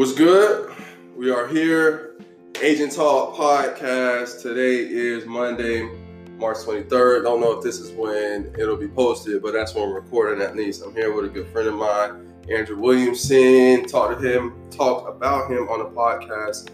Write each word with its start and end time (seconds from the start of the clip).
What's 0.00 0.14
good? 0.14 0.72
We 1.14 1.30
are 1.30 1.46
here, 1.46 2.16
Agent 2.62 2.92
Talk 2.92 3.36
Podcast. 3.36 4.40
Today 4.40 4.76
is 4.76 5.26
Monday, 5.26 5.90
March 6.38 6.56
23rd. 6.56 7.24
Don't 7.24 7.38
know 7.38 7.58
if 7.58 7.62
this 7.62 7.78
is 7.78 7.92
when 7.92 8.50
it'll 8.58 8.78
be 8.78 8.88
posted, 8.88 9.42
but 9.42 9.52
that's 9.52 9.74
when 9.74 9.90
we're 9.90 10.00
recording 10.00 10.42
at 10.42 10.56
least. 10.56 10.82
I'm 10.82 10.94
here 10.94 11.12
with 11.12 11.26
a 11.26 11.28
good 11.28 11.48
friend 11.48 11.68
of 11.68 11.74
mine, 11.74 12.32
Andrew 12.50 12.80
Williamson. 12.80 13.84
Talked 13.84 14.22
to 14.22 14.26
him, 14.26 14.54
talked 14.70 15.06
about 15.06 15.50
him 15.50 15.68
on 15.68 15.80
the 15.80 15.90
podcast. 15.94 16.70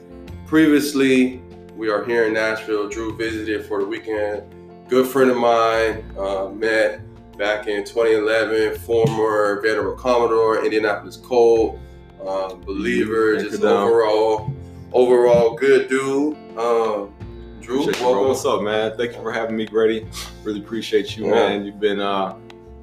Previously, 0.47 1.39
we 1.75 1.91
are 1.91 2.05
here 2.05 2.27
in 2.27 2.33
Nashville. 2.33 2.89
Drew 2.89 3.17
visited 3.17 3.67
for 3.67 3.81
the 3.81 3.87
weekend. 3.87 4.45
Good 4.89 5.09
friend 5.09 5.33
of 5.33 5.37
mine, 5.37 6.05
uh, 6.17 6.49
met 6.51 7.01
back 7.37 7.67
in 7.67 7.83
2011, 7.83 8.79
former 8.79 9.61
Vanderbilt 9.63 9.99
Commodore, 9.99 10.65
Indianapolis 10.65 11.17
Colt 11.17 11.81
um, 12.27 12.61
believer, 12.63 13.37
just 13.39 13.63
overall, 13.63 14.53
overall 14.93 15.55
good 15.55 15.89
dude. 15.89 16.37
Um, 16.59 17.13
Drew, 17.61 17.87
welcome. 17.87 18.29
What's 18.29 18.45
up, 18.45 18.63
man? 18.63 18.97
Thank 18.97 19.17
you 19.17 19.23
for 19.23 19.33
having 19.33 19.57
me, 19.57 19.67
Grady. 19.67 20.07
Really 20.45 20.61
appreciate 20.61 21.17
you, 21.17 21.27
yeah. 21.27 21.33
man. 21.33 21.65
You've 21.65 21.81
been, 21.81 22.01
uh, 22.01 22.37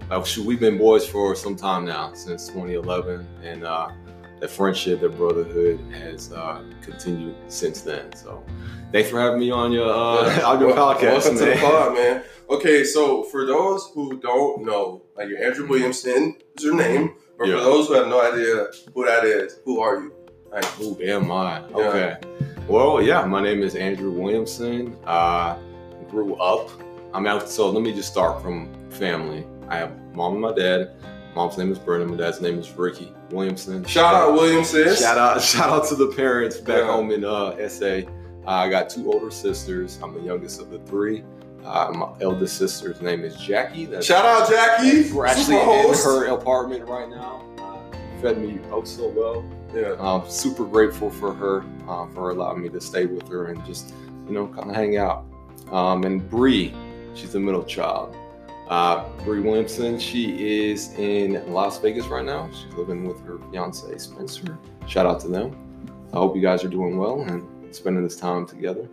uh, 0.10 0.24
shoot, 0.24 0.46
we've 0.46 0.60
been 0.60 0.78
boys 0.78 1.08
for 1.08 1.36
some 1.36 1.56
time 1.56 1.86
now, 1.86 2.14
since 2.14 2.48
2011, 2.48 3.28
and 3.44 3.64
uh, 3.64 3.90
that 4.40 4.50
friendship, 4.50 5.02
that 5.02 5.18
brotherhood 5.18 5.80
has 5.94 6.32
uh, 6.32 6.64
continued 6.82 7.36
since 7.48 7.82
then. 7.82 8.14
So, 8.14 8.44
thanks 8.92 9.10
for 9.10 9.20
having 9.20 9.40
me 9.40 9.52
on 9.52 9.72
your 9.72 9.90
uh, 9.90 10.28
yeah. 10.28 10.42
on 10.46 10.60
your 10.60 10.74
well, 10.74 10.96
podcast, 10.96 11.12
welcome 11.12 11.36
man. 11.36 11.46
to 11.46 11.54
the 11.54 11.66
pod, 11.66 11.94
man. 11.96 12.24
Okay, 12.50 12.84
so 12.84 13.24
for 13.24 13.46
those 13.46 13.90
who 13.94 14.20
don't 14.20 14.66
know, 14.66 15.04
like 15.16 15.30
Andrew 15.42 15.68
Williamson 15.68 16.36
is 16.56 16.64
your 16.64 16.76
name. 16.76 17.16
But 17.44 17.50
yeah. 17.50 17.58
for 17.58 17.64
those 17.66 17.88
who 17.90 17.96
have 17.96 18.08
no 18.08 18.22
idea 18.22 18.68
who 18.94 19.06
that 19.06 19.26
is, 19.26 19.60
who 19.66 19.82
are 19.82 20.00
you? 20.00 20.14
Like, 20.50 20.64
who 20.64 20.98
am 21.02 21.30
I? 21.30 21.60
Yeah. 21.72 21.76
Okay. 21.76 22.18
Well, 22.70 23.02
yeah, 23.02 23.26
my 23.26 23.44
name 23.44 23.62
is 23.62 23.76
Andrew 23.76 24.12
Williamson. 24.12 24.98
I 25.06 25.58
grew 26.10 26.36
up. 26.36 26.70
I'm 27.14 27.28
out. 27.28 27.50
So 27.50 27.70
let 27.70 27.84
me 27.84 27.94
just 27.94 28.10
start 28.10 28.42
from 28.42 28.74
family. 28.92 29.46
I 29.68 29.76
have 29.76 29.92
mom 30.16 30.32
and 30.36 30.42
my 30.42 30.54
dad. 30.54 30.92
Mom's 31.36 31.58
name 31.58 31.70
is 31.70 31.80
Brennan. 31.80 32.12
My 32.12 32.16
dad's 32.16 32.40
name 32.40 32.58
is 32.58 32.72
Ricky 32.72 33.12
Williamson. 33.32 33.84
Shout 33.84 34.16
out 34.16 34.36
Williamson. 34.36 34.96
Shout 34.96 35.18
out, 35.18 35.42
shout 35.42 35.70
out 35.70 35.86
to 35.90 35.96
the 35.96 36.14
parents 36.16 36.62
back 36.62 36.78
yeah. 36.78 36.86
home 36.86 37.12
in 37.12 37.26
uh, 37.26 37.68
SA. 37.68 38.04
I 38.48 38.70
got 38.70 38.90
two 38.90 39.12
older 39.12 39.32
sisters. 39.32 40.00
I'm 40.02 40.14
the 40.14 40.22
youngest 40.22 40.62
of 40.62 40.70
the 40.70 40.80
three. 40.80 41.26
Uh, 41.66 41.92
my 41.96 42.10
eldest 42.22 42.58
sister's 42.58 43.02
name 43.02 43.24
is 43.24 43.36
Jackie. 43.38 43.86
That's 43.86 44.06
Shout 44.06 44.26
out 44.26 44.50
Jackie. 44.50 45.12
We're 45.12 45.26
actually 45.26 45.56
in 45.56 45.94
her 45.94 46.26
apartment 46.28 46.88
right 46.88 47.10
now. 47.10 47.44
Uh, 47.58 48.22
fed 48.22 48.38
me 48.38 48.60
oh 48.72 48.84
so 48.84 49.10
well. 49.10 49.46
Yeah. 49.74 49.96
Um, 50.00 50.24
super 50.30 50.66
grateful 50.66 51.10
for 51.10 51.34
her 51.34 51.62
um, 51.88 52.14
for 52.14 52.32
allowing 52.32 52.62
me 52.62 52.70
to 52.70 52.82
stay 52.82 53.06
with 53.06 53.28
her 53.30 53.48
and 53.48 53.64
just 53.66 53.94
you 54.28 54.34
know 54.34 54.48
kind 54.48 54.70
of 54.70 54.76
hang 54.76 54.98
out. 54.98 55.26
Um, 55.72 56.04
and 56.04 56.30
Bree, 56.30 56.74
she's 57.16 57.32
the 57.32 57.40
middle 57.40 57.64
child. 57.64 58.16
Uh, 58.70 59.08
Bree 59.24 59.40
Williamson, 59.40 60.00
she 60.00 60.68
is 60.68 60.94
in 60.98 61.52
Las 61.54 61.80
Vegas 61.80 62.06
right 62.08 62.26
now. 62.26 62.50
She's 62.54 62.74
living 62.74 63.06
with 63.08 63.24
her 63.26 63.38
fiance 63.52 63.98
Spencer. 63.98 64.58
Shout 64.88 65.06
out 65.06 65.20
to 65.22 65.28
them. 65.28 65.56
I 66.14 66.18
hope 66.18 66.36
you 66.36 66.42
guys 66.42 66.64
are 66.64 66.70
doing 66.70 66.98
well 66.98 67.22
and 67.22 67.44
spending 67.76 68.04
this 68.04 68.16
time 68.16 68.46
together. 68.46 68.88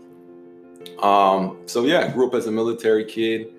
Um, 1.03 1.59
so 1.67 1.85
yeah, 1.85 2.13
grew 2.13 2.27
up 2.27 2.35
as 2.35 2.47
a 2.47 2.53
military 2.53 3.05
kid, 3.05 3.53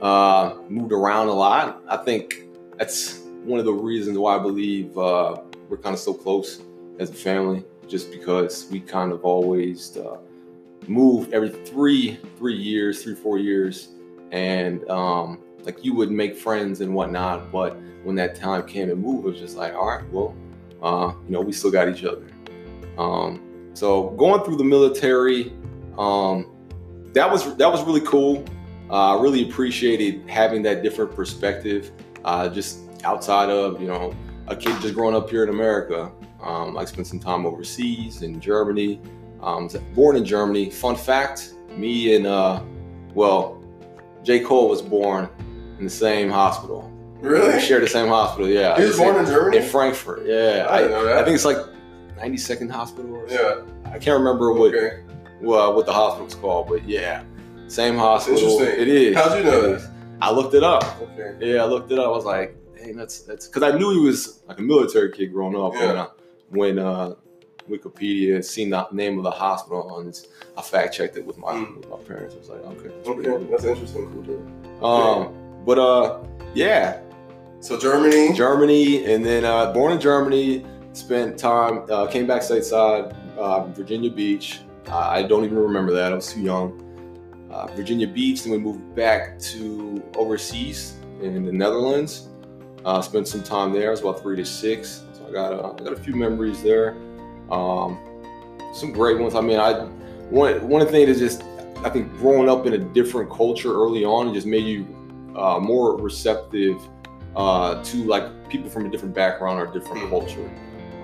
uh, 0.00 0.56
moved 0.68 0.92
around 0.92 1.28
a 1.28 1.32
lot. 1.32 1.82
I 1.88 1.96
think 1.96 2.44
that's 2.78 3.20
one 3.44 3.58
of 3.58 3.64
the 3.64 3.72
reasons 3.72 4.18
why 4.18 4.36
I 4.36 4.38
believe 4.38 4.96
uh, 4.96 5.40
we're 5.68 5.76
kind 5.76 5.94
of 5.94 6.00
so 6.00 6.14
close 6.14 6.62
as 6.98 7.10
a 7.10 7.14
family, 7.14 7.64
just 7.88 8.10
because 8.10 8.68
we 8.70 8.80
kind 8.80 9.12
of 9.12 9.24
always 9.24 9.96
uh, 9.96 10.18
move 10.86 11.32
every 11.32 11.50
three 11.50 12.18
three 12.38 12.56
years, 12.56 13.02
three 13.02 13.14
four 13.14 13.38
years, 13.38 13.88
and 14.30 14.88
um, 14.88 15.40
like 15.62 15.84
you 15.84 15.94
would 15.94 16.10
make 16.10 16.36
friends 16.36 16.80
and 16.80 16.94
whatnot. 16.94 17.50
But 17.50 17.76
when 18.04 18.14
that 18.16 18.34
time 18.34 18.66
came 18.66 18.88
to 18.88 18.96
move, 18.96 19.24
it 19.24 19.30
was 19.30 19.40
just 19.40 19.56
like, 19.56 19.74
all 19.74 19.86
right, 19.86 20.08
well, 20.12 20.34
uh, 20.82 21.12
you 21.26 21.32
know, 21.32 21.40
we 21.40 21.52
still 21.52 21.70
got 21.70 21.88
each 21.88 22.04
other. 22.04 22.26
Um, 22.98 23.40
so 23.74 24.10
going 24.10 24.44
through 24.44 24.56
the 24.56 24.64
military. 24.64 25.52
Um, 25.96 26.53
that 27.14 27.30
was 27.30 27.56
that 27.56 27.70
was 27.70 27.82
really 27.84 28.00
cool. 28.02 28.44
I 28.90 29.12
uh, 29.12 29.18
really 29.18 29.48
appreciated 29.48 30.28
having 30.28 30.62
that 30.64 30.82
different 30.82 31.14
perspective, 31.16 31.90
uh, 32.24 32.48
just 32.48 32.80
outside 33.04 33.48
of 33.48 33.80
you 33.80 33.86
know 33.86 34.14
a 34.48 34.54
kid 34.54 34.78
just 34.82 34.94
growing 34.94 35.16
up 35.16 35.30
here 35.30 35.42
in 35.42 35.48
America. 35.48 36.12
Um, 36.42 36.76
I 36.76 36.84
spent 36.84 37.06
some 37.06 37.18
time 37.18 37.46
overseas 37.46 38.22
in 38.22 38.40
Germany. 38.40 39.00
Um, 39.40 39.70
born 39.94 40.16
in 40.16 40.24
Germany. 40.24 40.70
Fun 40.70 40.96
fact: 40.96 41.54
me 41.70 42.16
and 42.16 42.26
uh, 42.26 42.62
well, 43.14 43.62
J 44.22 44.40
Cole 44.40 44.68
was 44.68 44.82
born 44.82 45.28
in 45.78 45.84
the 45.84 45.90
same 45.90 46.28
hospital. 46.28 46.90
Really? 47.20 47.54
We 47.54 47.60
share 47.60 47.80
the 47.80 47.88
same 47.88 48.08
hospital. 48.08 48.48
Yeah. 48.48 48.76
He 48.76 48.84
was 48.84 48.98
born 48.98 49.16
in 49.16 49.24
Germany. 49.24 49.56
In 49.56 49.62
Frankfurt. 49.62 50.26
Yeah. 50.26 50.66
I, 50.68 50.80
I, 50.80 51.20
I 51.20 51.24
think 51.24 51.34
it's 51.34 51.46
like 51.46 51.56
92nd 52.18 52.70
Hospital. 52.70 53.14
Or 53.14 53.26
yeah. 53.28 53.62
I 53.86 53.98
can't 53.98 54.18
remember 54.18 54.52
what. 54.52 54.74
Okay 54.74 55.03
well, 55.40 55.74
what 55.74 55.86
the 55.86 55.92
hospital's 55.92 56.34
called, 56.34 56.68
but 56.68 56.88
yeah, 56.88 57.22
same 57.68 57.96
hospital. 57.96 58.38
Interesting. 58.38 58.80
It 58.80 58.88
is. 58.88 59.16
How'd 59.16 59.38
you 59.38 59.44
know 59.44 59.62
this? 59.62 59.88
I 60.20 60.30
looked 60.30 60.54
it 60.54 60.62
up. 60.62 60.84
Okay. 61.00 61.36
Yeah, 61.40 61.62
I 61.62 61.66
looked 61.66 61.90
it 61.92 61.98
up. 61.98 62.06
I 62.06 62.10
was 62.10 62.24
like, 62.24 62.56
dang, 62.76 62.96
that's 62.96 63.20
that's 63.20 63.48
because 63.48 63.62
I 63.62 63.76
knew 63.76 63.90
he 63.90 63.98
was 63.98 64.42
like 64.48 64.58
a 64.58 64.62
military 64.62 65.12
kid 65.12 65.32
growing 65.32 65.56
up. 65.56 65.74
Yeah. 65.74 65.86
When, 65.86 65.98
I, 65.98 66.06
when 66.50 66.78
uh, 66.78 67.14
Wikipedia 67.68 68.44
seen 68.44 68.70
the 68.70 68.88
name 68.90 69.18
of 69.18 69.24
the 69.24 69.30
hospital 69.30 69.90
on 69.90 70.06
this, 70.06 70.26
I 70.56 70.62
fact 70.62 70.94
checked 70.94 71.16
it 71.16 71.26
with 71.26 71.38
my 71.38 71.52
mm. 71.52 71.76
with 71.78 71.88
my 71.88 71.98
parents. 71.98 72.34
I 72.34 72.38
was 72.38 72.48
like, 72.48 72.60
okay, 72.60 72.88
that's, 72.88 73.08
okay. 73.08 73.46
that's 73.50 73.64
interesting. 73.64 74.10
Cool, 74.12 74.22
dude. 74.22 74.82
Um, 74.82 75.64
but 75.64 75.78
uh, 75.78 76.20
yeah. 76.54 77.00
So 77.60 77.78
Germany, 77.78 78.34
Germany, 78.34 79.06
and 79.12 79.24
then 79.24 79.44
uh, 79.44 79.72
born 79.72 79.92
in 79.92 80.00
Germany. 80.00 80.66
Spent 80.92 81.36
time, 81.36 81.84
uh, 81.90 82.06
came 82.06 82.24
back 82.24 82.42
stateside, 82.42 83.12
uh, 83.36 83.64
Virginia 83.72 84.08
Beach, 84.08 84.60
uh, 84.88 84.96
I 84.96 85.22
don't 85.22 85.44
even 85.44 85.58
remember 85.58 85.92
that. 85.92 86.12
I 86.12 86.14
was 86.14 86.32
too 86.32 86.40
young. 86.40 86.80
Uh, 87.50 87.66
Virginia 87.74 88.08
Beach. 88.08 88.42
Then 88.42 88.52
we 88.52 88.58
moved 88.58 88.94
back 88.94 89.38
to 89.38 90.02
overseas 90.16 90.96
in 91.20 91.44
the 91.44 91.52
Netherlands. 91.52 92.28
Uh, 92.84 93.00
spent 93.00 93.26
some 93.26 93.42
time 93.42 93.72
there. 93.72 93.88
I 93.88 93.90
was 93.90 94.00
about 94.00 94.20
three 94.20 94.36
to 94.36 94.44
six. 94.44 95.04
So 95.12 95.26
I 95.28 95.32
got 95.32 95.52
a, 95.52 95.82
I 95.82 95.84
got 95.84 95.92
a 95.92 96.00
few 96.00 96.14
memories 96.14 96.62
there. 96.62 96.96
Um, 97.50 97.98
some 98.74 98.92
great 98.92 99.18
ones. 99.18 99.34
I 99.34 99.40
mean, 99.40 99.58
I 99.58 99.84
one 100.30 100.68
one 100.68 100.86
thing 100.86 101.08
is 101.08 101.18
just 101.18 101.42
I 101.84 101.90
think 101.90 102.12
growing 102.14 102.48
up 102.48 102.66
in 102.66 102.74
a 102.74 102.78
different 102.78 103.30
culture 103.30 103.72
early 103.72 104.04
on 104.04 104.32
just 104.34 104.46
made 104.46 104.64
you 104.64 104.84
uh, 105.36 105.58
more 105.60 105.96
receptive 105.96 106.76
uh, 107.36 107.82
to 107.84 108.04
like 108.04 108.48
people 108.48 108.70
from 108.70 108.86
a 108.86 108.90
different 108.90 109.14
background 109.14 109.60
or 109.60 109.72
different 109.72 110.04
mm. 110.04 110.10
culture. 110.10 110.50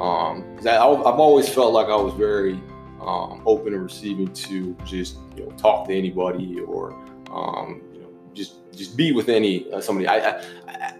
Um, 0.00 0.44
I, 0.66 0.78
I've 0.78 1.20
always 1.20 1.48
felt 1.48 1.72
like 1.74 1.88
I 1.88 1.97
was 1.97 2.14
very 2.14 2.60
um, 3.00 3.42
open 3.46 3.72
and 3.72 3.82
receiving 3.82 4.32
to 4.32 4.76
just 4.84 5.18
you 5.36 5.44
know 5.44 5.50
talk 5.52 5.86
to 5.88 5.94
anybody 5.94 6.60
or 6.60 6.92
um, 7.30 7.82
you 7.92 8.00
know 8.00 8.10
just 8.34 8.72
just 8.72 8.96
be 8.96 9.12
with 9.12 9.28
any 9.28 9.70
uh, 9.72 9.80
somebody. 9.80 10.06
I, 10.06 10.16
I, 10.16 10.42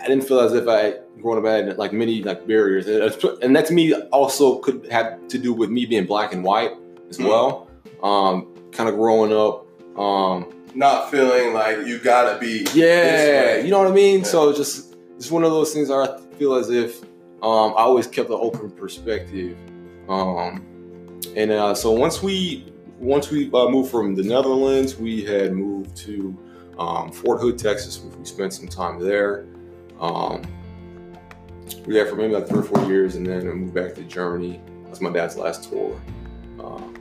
I 0.00 0.06
didn't 0.06 0.24
feel 0.24 0.40
as 0.40 0.52
if 0.54 0.66
I 0.68 0.94
growing 1.20 1.44
up 1.44 1.50
had 1.50 1.76
like 1.78 1.92
many 1.92 2.22
like 2.22 2.46
barriers, 2.46 2.86
and, 2.86 3.42
and 3.42 3.56
that 3.56 3.66
to 3.66 3.72
me 3.72 3.94
also 4.12 4.58
could 4.58 4.86
have 4.90 5.28
to 5.28 5.38
do 5.38 5.52
with 5.52 5.70
me 5.70 5.86
being 5.86 6.06
black 6.06 6.32
and 6.32 6.42
white 6.42 6.72
as 7.08 7.18
mm-hmm. 7.18 7.28
well. 7.28 7.68
Um, 8.02 8.54
kind 8.72 8.88
of 8.88 8.94
growing 8.94 9.32
up. 9.32 9.66
Um, 9.98 10.52
not 10.74 11.10
feeling 11.10 11.52
like 11.52 11.86
you 11.86 11.98
gotta 11.98 12.38
be 12.38 12.66
yeah 12.74 13.56
you 13.56 13.70
know 13.70 13.78
what 13.78 13.88
i 13.88 13.92
mean 13.92 14.20
yeah. 14.20 14.24
so 14.24 14.52
just 14.52 14.94
it's 15.16 15.30
one 15.30 15.44
of 15.44 15.50
those 15.50 15.72
things 15.74 15.91
i 15.91 16.18
feel 16.38 16.54
as 16.54 16.70
if 16.70 17.03
um, 17.42 17.72
i 17.76 17.82
always 17.82 18.06
kept 18.06 18.28
an 18.28 18.38
open 18.41 18.70
perspective 18.70 19.56
um, 20.08 20.66
and 21.36 21.50
uh, 21.50 21.74
so 21.74 21.90
once 21.92 22.22
we 22.22 22.72
once 22.98 23.30
we 23.30 23.50
uh, 23.52 23.68
moved 23.68 23.90
from 23.90 24.14
the 24.14 24.22
Netherlands, 24.22 24.96
we 24.96 25.24
had 25.24 25.52
moved 25.52 25.96
to 25.98 26.36
um, 26.78 27.10
Fort 27.10 27.40
Hood, 27.40 27.58
Texas. 27.58 28.00
We 28.18 28.24
spent 28.24 28.52
some 28.52 28.68
time 28.68 29.00
there. 29.00 29.46
Um, 29.98 30.42
we 31.86 31.94
there 31.94 32.06
for 32.06 32.16
maybe 32.16 32.34
like 32.34 32.48
three 32.48 32.60
or 32.60 32.62
four 32.62 32.84
years, 32.86 33.16
and 33.16 33.26
then 33.26 33.48
I 33.48 33.52
moved 33.52 33.74
back 33.74 33.94
to 33.94 34.02
Germany. 34.02 34.60
That's 34.84 35.00
my 35.00 35.10
dad's 35.10 35.36
last 35.36 35.70
tour. 35.70 36.00
Um, 36.58 36.94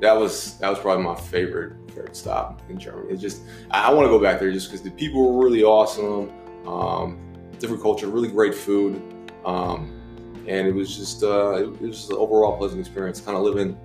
that 0.00 0.12
was 0.12 0.56
that 0.58 0.70
was 0.70 0.78
probably 0.78 1.04
my 1.04 1.14
favorite 1.14 1.74
favorite 1.88 2.16
stop 2.16 2.62
in 2.68 2.78
Germany. 2.78 3.12
It 3.12 3.16
just 3.16 3.42
I, 3.70 3.88
I 3.88 3.92
want 3.92 4.06
to 4.06 4.10
go 4.10 4.20
back 4.20 4.38
there 4.40 4.52
just 4.52 4.68
because 4.68 4.82
the 4.82 4.90
people 4.90 5.32
were 5.32 5.44
really 5.44 5.64
awesome. 5.64 6.30
Um, 6.66 7.18
different 7.58 7.82
culture, 7.82 8.06
really 8.06 8.28
great 8.28 8.54
food. 8.54 9.02
Um, 9.44 9.97
and 10.48 10.66
it 10.66 10.74
was 10.74 10.96
just 10.96 11.22
uh, 11.22 11.56
it 11.56 11.80
was 11.80 11.98
just 11.98 12.10
an 12.10 12.16
overall 12.16 12.56
pleasant 12.56 12.80
experience. 12.80 13.20
Kind 13.20 13.36
of 13.36 13.42
living 13.42 13.78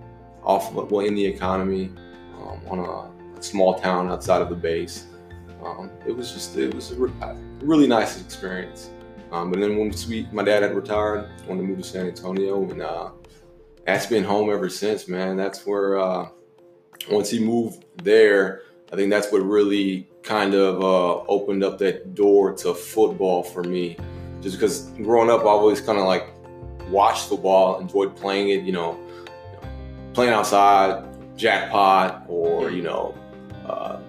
off 0.43 0.73
well 0.73 1.01
in 1.01 1.13
the 1.13 1.25
economy 1.25 1.91
um, 2.37 2.61
on 2.67 2.79
a 2.79 3.43
small 3.43 3.79
town 3.79 4.09
outside 4.09 4.41
of 4.41 4.49
the 4.49 4.55
base. 4.55 5.05
Um, 5.63 5.91
it 6.07 6.15
was 6.15 6.31
just 6.31 6.57
it 6.57 6.73
was 6.73 6.91
a 6.91 6.95
re- 6.95 7.11
really 7.61 7.87
nice 7.87 8.19
experience. 8.19 8.89
Um, 9.31 9.49
but 9.49 9.59
then 9.59 9.77
once 9.77 10.05
we, 10.07 10.27
my 10.31 10.43
dad 10.43 10.61
had 10.61 10.75
retired, 10.75 11.27
wanted 11.47 11.61
to 11.61 11.67
move 11.67 11.79
to 11.79 11.83
San 11.83 12.05
Antonio, 12.05 12.69
and 12.69 12.81
uh, 12.81 13.09
that's 13.85 14.05
been 14.05 14.23
home 14.23 14.51
ever 14.51 14.69
since, 14.69 15.07
man. 15.07 15.35
That's 15.35 15.65
where 15.65 15.97
uh, 15.99 16.29
once 17.09 17.31
he 17.31 17.43
moved 17.43 17.83
there, 18.03 18.61
I 18.91 18.95
think 18.95 19.09
that's 19.09 19.31
what 19.31 19.39
really 19.39 20.07
kind 20.21 20.53
of 20.53 20.81
uh, 20.83 21.23
opened 21.27 21.63
up 21.63 21.79
that 21.79 22.13
door 22.13 22.53
to 22.53 22.73
football 22.73 23.43
for 23.43 23.63
me. 23.63 23.97
Just 24.41 24.57
because 24.57 24.91
growing 25.01 25.31
up, 25.31 25.41
I 25.41 25.45
always 25.45 25.81
kind 25.81 25.97
of 25.97 26.05
like 26.05 26.27
watched 26.93 27.27
football, 27.27 27.79
enjoyed 27.79 28.15
playing 28.15 28.49
it, 28.49 28.63
you 28.63 28.71
know, 28.71 28.97
playing 30.13 30.31
outside, 30.31 31.03
jackpot, 31.35 32.25
or, 32.27 32.69
you 32.69 32.83
know, 32.83 33.15
uh, 33.65 33.99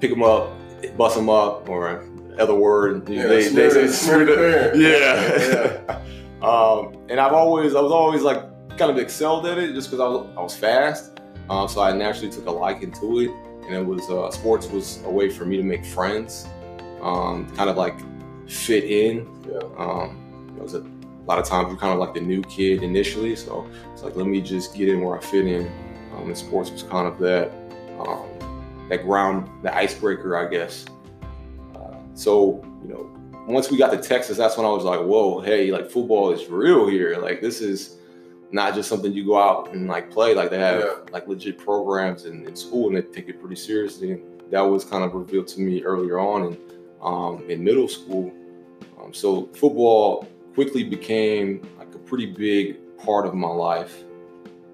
pick 0.00 0.10
them 0.10 0.22
up, 0.22 0.50
bust 0.96 1.16
them 1.16 1.28
up, 1.28 1.68
or 1.68 2.08
other 2.38 2.54
word. 2.54 3.08
Yeah, 3.08 3.26
they, 3.26 3.48
they, 3.48 3.68
they, 3.68 3.86
they 3.86 4.72
yeah. 4.74 5.78
yeah. 5.86 6.02
um, 6.42 6.96
and 7.08 7.20
I've 7.20 7.32
always, 7.32 7.74
I 7.74 7.80
was 7.80 7.92
always 7.92 8.22
like 8.22 8.42
kind 8.78 8.90
of 8.90 8.98
excelled 8.98 9.46
at 9.46 9.58
it 9.58 9.74
just 9.74 9.90
because 9.90 10.00
I 10.00 10.08
was, 10.08 10.26
I 10.36 10.40
was 10.40 10.56
fast. 10.56 11.20
Um, 11.50 11.68
so 11.68 11.82
I 11.82 11.92
naturally 11.92 12.30
took 12.30 12.46
a 12.46 12.50
liking 12.50 12.92
to 12.92 13.20
it. 13.20 13.30
And 13.66 13.74
it 13.74 13.86
was, 13.86 14.08
uh, 14.10 14.30
sports 14.30 14.66
was 14.68 15.02
a 15.04 15.10
way 15.10 15.30
for 15.30 15.44
me 15.44 15.56
to 15.56 15.62
make 15.62 15.84
friends, 15.84 16.48
um, 17.00 17.48
kind 17.54 17.70
of 17.70 17.76
like 17.76 17.94
fit 18.48 18.84
in. 18.84 19.28
Yeah. 19.48 19.58
Um, 19.78 20.54
it 20.56 20.62
was 20.62 20.74
a, 20.74 20.84
a 21.22 21.24
lot 21.28 21.38
of 21.38 21.44
times 21.44 21.68
you're 21.68 21.78
kind 21.78 21.92
of 21.92 21.98
like 21.98 22.14
the 22.14 22.20
new 22.20 22.42
kid 22.42 22.82
initially. 22.82 23.36
So 23.36 23.68
it's 23.92 24.02
like, 24.02 24.16
let 24.16 24.26
me 24.26 24.40
just 24.40 24.74
get 24.74 24.88
in 24.88 25.02
where 25.02 25.16
I 25.16 25.20
fit 25.20 25.46
in. 25.46 25.66
Um, 26.16 26.26
and 26.26 26.36
sports 26.36 26.70
was 26.70 26.82
kind 26.82 27.06
of 27.06 27.18
that, 27.20 27.50
um, 28.00 28.86
that 28.88 29.04
ground, 29.04 29.48
the 29.62 29.74
icebreaker, 29.74 30.36
I 30.36 30.48
guess. 30.50 30.84
Uh, 31.74 31.94
so, 32.14 32.60
you 32.82 32.88
know, 32.88 33.08
once 33.46 33.70
we 33.70 33.78
got 33.78 33.90
to 33.92 33.98
Texas, 33.98 34.36
that's 34.36 34.56
when 34.56 34.66
I 34.66 34.70
was 34.70 34.84
like, 34.84 35.00
whoa, 35.00 35.40
hey, 35.40 35.70
like 35.70 35.90
football 35.90 36.32
is 36.32 36.48
real 36.48 36.88
here. 36.88 37.16
Like 37.18 37.40
this 37.40 37.60
is 37.60 37.98
not 38.50 38.74
just 38.74 38.88
something 38.88 39.12
you 39.12 39.24
go 39.24 39.38
out 39.38 39.72
and 39.72 39.86
like 39.86 40.10
play. 40.10 40.34
Like 40.34 40.50
they 40.50 40.58
have 40.58 40.80
yeah. 40.80 40.94
like 41.12 41.28
legit 41.28 41.56
programs 41.56 42.24
in, 42.24 42.46
in, 42.46 42.54
school 42.54 42.88
and 42.88 42.96
they 42.96 43.02
take 43.02 43.28
it 43.28 43.40
pretty 43.40 43.56
seriously. 43.56 44.12
And 44.12 44.22
that 44.50 44.60
was 44.60 44.84
kind 44.84 45.02
of 45.04 45.14
revealed 45.14 45.48
to 45.48 45.60
me 45.60 45.82
earlier 45.82 46.18
on 46.18 46.46
in 46.46 46.58
um, 47.00 47.44
in 47.48 47.64
middle 47.64 47.88
school. 47.88 48.32
Um, 49.00 49.12
so 49.12 49.46
football 49.54 50.28
quickly 50.54 50.84
became 50.84 51.66
like 51.78 51.94
a 51.94 51.98
pretty 51.98 52.26
big 52.26 52.96
part 52.98 53.26
of 53.26 53.34
my 53.34 53.48
life. 53.48 54.04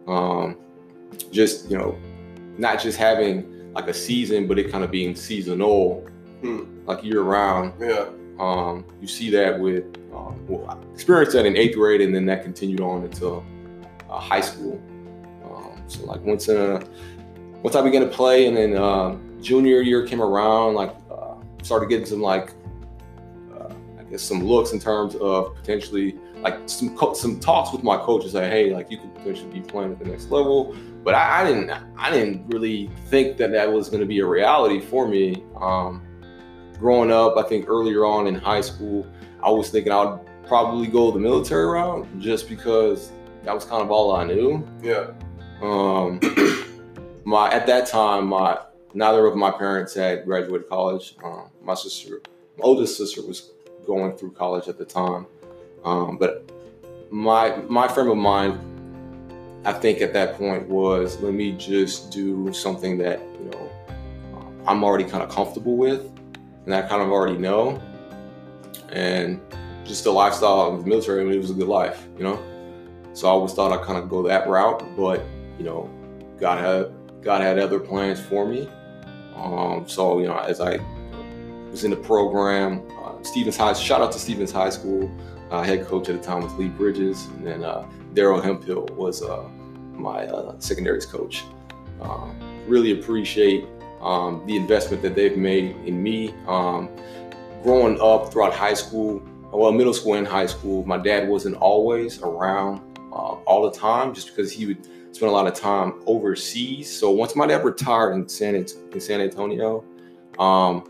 Um, 0.07 0.57
just 1.31 1.71
you 1.71 1.79
know, 1.79 1.99
not 2.57 2.81
just 2.81 2.99
having 2.99 3.73
like 3.73 3.89
a 3.89 3.95
season, 3.95 4.47
but 4.47 4.59
it 4.59 4.71
kind 4.71 4.85
of 4.85 4.91
being 4.91 5.15
seasonal, 5.15 6.07
hmm. 6.41 6.65
like 6.87 7.03
year 7.05 7.23
round. 7.23 7.73
Yeah. 7.81 8.07
Um, 8.39 8.85
you 9.01 9.09
see 9.09 9.31
that 9.31 9.59
with 9.59 9.85
um, 10.15 10.45
well, 10.47 10.69
I 10.69 10.93
experienced 10.93 11.33
that 11.33 11.47
in 11.47 11.57
eighth 11.57 11.77
grade, 11.77 12.01
and 12.01 12.15
then 12.15 12.27
that 12.27 12.43
continued 12.43 12.81
on 12.81 13.05
until 13.05 13.45
uh, 14.09 14.19
high 14.19 14.41
school. 14.41 14.81
Um, 15.45 15.83
so 15.87 16.05
like 16.05 16.21
once 16.23 16.49
uh, 16.49 16.83
once 17.63 17.77
I 17.77 17.83
began 17.83 18.03
to 18.03 18.09
play, 18.09 18.47
and 18.47 18.57
then 18.57 18.77
uh, 18.77 19.17
junior 19.41 19.81
year 19.81 20.07
came 20.07 20.23
around, 20.23 20.75
like 20.75 20.95
uh, 21.11 21.35
started 21.63 21.89
getting 21.89 22.07
some 22.07 22.23
like 22.23 22.53
some 24.17 24.43
looks 24.45 24.73
in 24.73 24.81
terms 24.81 25.15
of 25.17 25.55
potentially 25.55 26.17
like 26.41 26.57
some 26.67 26.97
co- 26.97 27.15
some 27.15 27.39
talks 27.41 27.73
with 27.73 27.83
my 27.83 27.97
coaches 27.97 28.35
like 28.35 28.51
hey 28.51 28.73
like 28.73 28.91
you 28.91 28.99
could 28.99 29.15
potentially 29.15 29.51
be 29.51 29.61
playing 29.61 29.93
at 29.93 29.99
the 29.99 30.05
next 30.05 30.31
level. 30.31 30.75
But 31.05 31.15
I, 31.15 31.43
I 31.43 31.45
didn't 31.45 31.71
I 31.97 32.11
didn't 32.11 32.47
really 32.49 32.91
think 33.07 33.37
that 33.39 33.53
that 33.53 33.71
was 33.71 33.89
going 33.89 34.01
to 34.01 34.07
be 34.07 34.21
a 34.21 34.27
reality 34.27 34.81
for 34.81 35.07
me. 35.07 35.45
Um, 35.61 36.03
growing 36.79 37.11
up 37.11 37.37
I 37.37 37.43
think 37.43 37.69
earlier 37.69 38.05
on 38.05 38.27
in 38.27 38.35
high 38.35 38.61
school 38.61 39.07
I 39.43 39.51
was 39.51 39.71
thinking 39.71 39.93
I 39.93 40.05
would 40.05 40.21
probably 40.47 40.87
go 40.87 41.11
the 41.11 41.19
military 41.19 41.67
route 41.67 42.07
just 42.19 42.49
because 42.49 43.13
that 43.45 43.55
was 43.55 43.65
kind 43.65 43.83
of 43.83 43.91
all 43.91 44.15
I 44.15 44.25
knew. 44.25 44.67
Yeah. 44.83 45.11
Um, 45.61 46.21
my 47.25 47.51
at 47.53 47.67
that 47.67 47.87
time 47.87 48.29
my 48.29 48.59
neither 48.95 49.27
of 49.27 49.37
my 49.37 49.51
parents 49.51 49.95
had 49.95 50.25
graduated 50.25 50.69
college. 50.69 51.17
Um, 51.23 51.51
my 51.63 51.75
sister 51.75 52.21
my 52.59 52.65
oldest 52.65 52.97
sister 52.97 53.23
was 53.23 53.53
going 53.88 54.17
through 54.17 54.31
college 54.31 54.69
at 54.69 54.79
the 54.79 54.85
time 54.85 55.26
um, 55.85 56.17
but 56.19 56.50
my 57.11 57.56
my 57.69 57.88
frame 57.88 58.11
of 58.11 58.17
mind, 58.17 58.58
I 59.64 59.73
think 59.73 60.00
at 60.00 60.12
that 60.12 60.37
point 60.37 60.69
was 60.69 61.20
let 61.20 61.35
me 61.35 61.52
just 61.52 62.11
do 62.11 62.52
something 62.52 62.99
that 62.99 63.20
you 63.20 63.50
know 63.50 63.70
um, 64.35 64.62
I'm 64.67 64.85
already 64.85 65.05
kind 65.05 65.23
of 65.23 65.31
comfortable 65.31 65.76
with, 65.76 66.11
and 66.67 66.75
I 66.75 66.82
kind 66.82 67.02
of 67.02 67.11
already 67.11 67.38
know, 67.38 67.81
and 68.90 69.40
just 69.85 70.05
the 70.05 70.12
lifestyle 70.12 70.75
of 70.75 70.85
the 70.85 70.88
military. 70.88 71.23
I 71.23 71.25
mean, 71.25 71.35
it 71.35 71.40
was 71.40 71.50
a 71.50 71.55
good 71.55 71.69
life, 71.69 72.06
you 72.17 72.25
know. 72.25 72.43
So 73.14 73.26
I 73.26 73.31
always 73.31 73.52
thought 73.55 73.73
I'd 73.73 73.85
kind 73.85 73.99
of 73.99 74.08
go 74.08 74.23
that 74.29 74.49
route, 74.49 74.85
but 74.96 75.23
you 75.58 75.64
know, 75.64 75.90
God 76.38 76.58
had 76.58 77.23
God 77.23 77.40
had 77.40 77.58
other 77.58 77.81
plans 77.81 78.20
for 78.20 78.46
me. 78.46 78.69
Um, 79.35 79.88
so 79.88 80.19
you 80.19 80.26
know, 80.26 80.38
as 80.38 80.61
I 80.61 80.79
was 81.70 81.85
in 81.85 81.91
the 81.91 81.97
program, 81.97 82.82
uh, 83.03 83.23
Stevens 83.23 83.56
High. 83.56 83.73
Shout 83.73 84.00
out 84.00 84.12
to 84.12 84.19
Stevens 84.19 84.53
High 84.53 84.70
School 84.70 85.11
uh, 85.50 85.62
head 85.62 85.87
coach 85.87 86.09
at 86.09 86.20
the 86.20 86.26
time 86.26 86.43
was 86.43 86.53
Lee 86.55 86.69
Bridges, 86.69 87.26
and 87.26 87.47
then 87.47 87.65
uh, 87.65 87.87
Daryl 88.15 88.43
Hemphill 88.43 88.88
was 88.97 89.23
uh, 89.23 89.49
my 89.94 90.26
uh, 90.26 90.59
secondaries 90.59 91.06
coach. 91.06 91.44
Um, 92.00 92.38
really 92.67 92.93
appreciate 92.93 93.67
um, 94.00 94.43
the 94.47 94.56
investment 94.56 95.03
that 95.03 95.15
they've 95.15 95.37
made 95.37 95.76
in 95.87 96.03
me. 96.03 96.35
Um, 96.47 96.88
growing 97.62 98.00
up 98.00 98.32
throughout 98.32 98.53
high 98.53 98.75
school, 98.75 99.23
well, 99.50 99.73
middle 99.73 99.94
school 99.94 100.14
and 100.14 100.26
high 100.26 100.47
school, 100.47 100.85
my 100.85 100.99
dad 100.99 101.29
wasn't 101.29 101.56
always 101.56 102.21
around 102.23 102.81
uh, 103.12 103.35
all 103.47 103.69
the 103.69 103.76
time, 103.76 104.14
just 104.14 104.29
because 104.29 104.53
he 104.53 104.67
would 104.67 104.87
spend 105.14 105.31
a 105.31 105.35
lot 105.35 105.47
of 105.47 105.55
time 105.55 105.94
overseas. 106.06 106.94
So 106.94 107.11
once 107.11 107.35
my 107.35 107.47
dad 107.47 107.64
retired 107.64 108.12
in 108.12 108.29
San 108.29 108.55
in 108.55 109.00
San 109.00 109.21
Antonio, 109.21 109.82
um, 110.38 110.85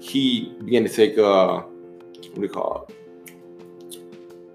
he 0.00 0.54
began 0.64 0.84
to 0.84 0.90
take 0.90 1.18
uh, 1.18 1.60
what 1.60 2.34
do 2.34 2.42
you 2.42 2.48
call 2.48 2.86
it? 2.88 2.96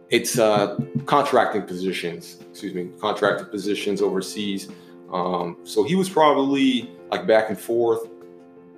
it's 0.10 0.40
uh, 0.40 0.78
contracting 1.06 1.64
positions, 1.64 2.38
excuse 2.50 2.74
me, 2.74 2.90
contracting 3.00 3.48
positions 3.48 4.02
overseas. 4.02 4.70
Um, 5.12 5.58
so 5.64 5.84
he 5.84 5.96
was 5.96 6.10
probably 6.10 6.92
like 7.12 7.28
back 7.28 7.50
and 7.50 7.60
forth, 7.60 8.08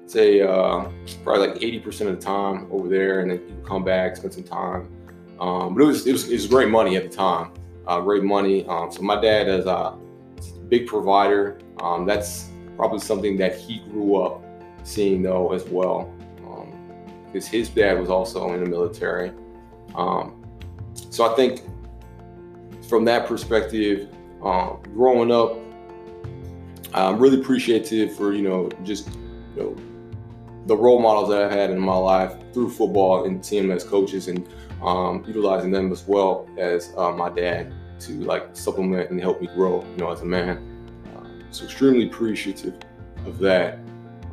say 0.08 0.42
uh, 0.42 0.86
probably 1.24 1.48
like 1.48 1.58
80% 1.60 2.08
of 2.08 2.20
the 2.20 2.26
time 2.26 2.68
over 2.72 2.88
there, 2.88 3.22
and 3.22 3.32
then 3.32 3.40
he 3.48 3.54
would 3.54 3.66
come 3.66 3.84
back, 3.84 4.16
spend 4.16 4.34
some 4.34 4.44
time. 4.44 4.92
Um, 5.40 5.76
but 5.76 5.84
it 5.84 5.88
was, 5.88 6.08
it 6.08 6.12
was, 6.12 6.28
it 6.30 6.34
was 6.34 6.48
great 6.48 6.70
money 6.70 6.98
at 6.98 7.10
the 7.10 7.16
time, 7.16 7.54
uh, 7.88 8.02
great 8.02 8.24
money. 8.24 8.66
Um, 8.68 8.92
so 8.92 9.02
my 9.02 9.22
dad 9.22 9.48
is 9.48 9.66
a 9.66 9.98
big 10.68 10.88
provider. 10.88 11.60
Um, 11.80 12.06
that's 12.06 12.50
probably 12.76 13.00
something 13.00 13.38
that 13.38 13.56
he 13.56 13.80
grew 13.92 14.22
up 14.22 14.44
seeing 14.84 15.22
though 15.22 15.54
as 15.54 15.64
well, 15.66 16.12
because 17.32 17.48
his 17.48 17.70
dad 17.70 18.00
was 18.00 18.10
also 18.10 18.54
in 18.54 18.64
the 18.64 18.70
military. 18.70 19.32
Um, 19.96 20.44
so 21.10 21.32
I 21.32 21.36
think 21.36 21.64
from 22.88 23.06
that 23.06 23.28
perspective, 23.28 24.10
um, 24.44 24.80
growing 24.94 25.32
up, 25.32 25.58
I'm 26.94 27.20
really 27.20 27.40
appreciative 27.40 28.16
for 28.16 28.34
you 28.34 28.42
know 28.42 28.70
just 28.84 29.10
you 29.56 29.64
know 29.64 29.76
the 30.66 30.76
role 30.76 31.00
models 31.00 31.30
that 31.30 31.44
I've 31.44 31.52
had 31.52 31.72
in 31.72 31.80
my 31.80 31.96
life 31.96 32.34
through 32.54 32.70
football 32.70 33.26
and 33.26 33.44
as 33.72 33.84
coaches 33.84 34.28
and 34.28 34.48
um, 34.82 35.24
utilizing 35.28 35.72
them 35.72 35.92
as 35.92 36.08
well 36.08 36.48
as 36.58 36.94
uh, 36.98 37.12
my 37.12 37.30
dad 37.30 37.74
to 38.02 38.12
like 38.24 38.50
supplement 38.54 39.10
and 39.10 39.20
help 39.20 39.42
me 39.42 39.48
grow, 39.48 39.84
you 39.84 39.98
know, 39.98 40.12
as 40.12 40.22
a 40.22 40.26
man. 40.26 40.58
Uh, 41.16 41.28
so 41.52 41.66
extremely 41.66 42.08
appreciative 42.08 42.76
of 43.26 43.40
that. 43.40 43.80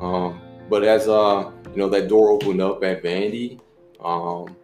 Um, 0.01 0.41
but 0.69 0.85
as 0.85 1.09
uh, 1.09 1.51
you 1.77 1.83
know, 1.83 1.91
that 1.91 2.09
door 2.09 2.31
opened 2.31 2.63
up 2.63 2.83
at 2.83 3.03
Vandy. 3.03 3.61
Um, 4.03 4.57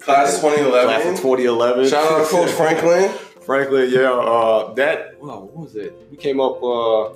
Class 0.00 0.40
2011. 0.40 0.88
Class 0.88 1.06
of 1.06 1.16
2011. 1.22 1.88
Shout 1.88 2.04
out 2.04 2.24
to 2.24 2.30
Coach 2.30 2.50
Franklin. 2.56 3.12
Franklin, 3.42 3.88
yeah. 3.92 4.10
Uh, 4.10 4.74
that, 4.74 5.22
well, 5.22 5.42
what 5.42 5.56
was 5.56 5.76
it? 5.76 5.96
We 6.10 6.16
came 6.16 6.40
up, 6.40 6.60
uh, 6.60 7.10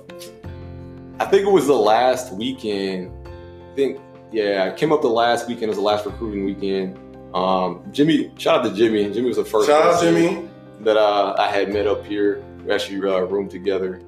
I 1.19 1.25
think 1.25 1.45
it 1.45 1.51
was 1.51 1.67
the 1.67 1.73
last 1.73 2.31
weekend. 2.33 3.11
I 3.27 3.75
think, 3.75 3.99
yeah, 4.31 4.71
I 4.71 4.77
came 4.77 4.93
up 4.93 5.01
the 5.01 5.09
last 5.09 5.49
weekend. 5.49 5.63
It 5.63 5.69
was 5.69 5.77
the 5.77 5.83
last 5.83 6.05
recruiting 6.05 6.45
weekend. 6.45 6.97
Um, 7.35 7.83
Jimmy, 7.91 8.31
shout 8.37 8.61
out 8.61 8.69
to 8.69 8.73
Jimmy. 8.73 9.11
Jimmy 9.13 9.27
was 9.27 9.35
the 9.35 9.43
first. 9.43 9.67
Shout 9.67 9.93
out 9.93 10.01
Jimmy. 10.01 10.47
That 10.81 10.95
uh, 10.95 11.35
I 11.37 11.49
had 11.49 11.73
met 11.73 11.85
up 11.85 12.05
here. 12.05 12.41
We 12.63 12.71
actually 12.71 12.97
uh, 12.99 13.19
roomed 13.21 13.51
together 13.51 14.01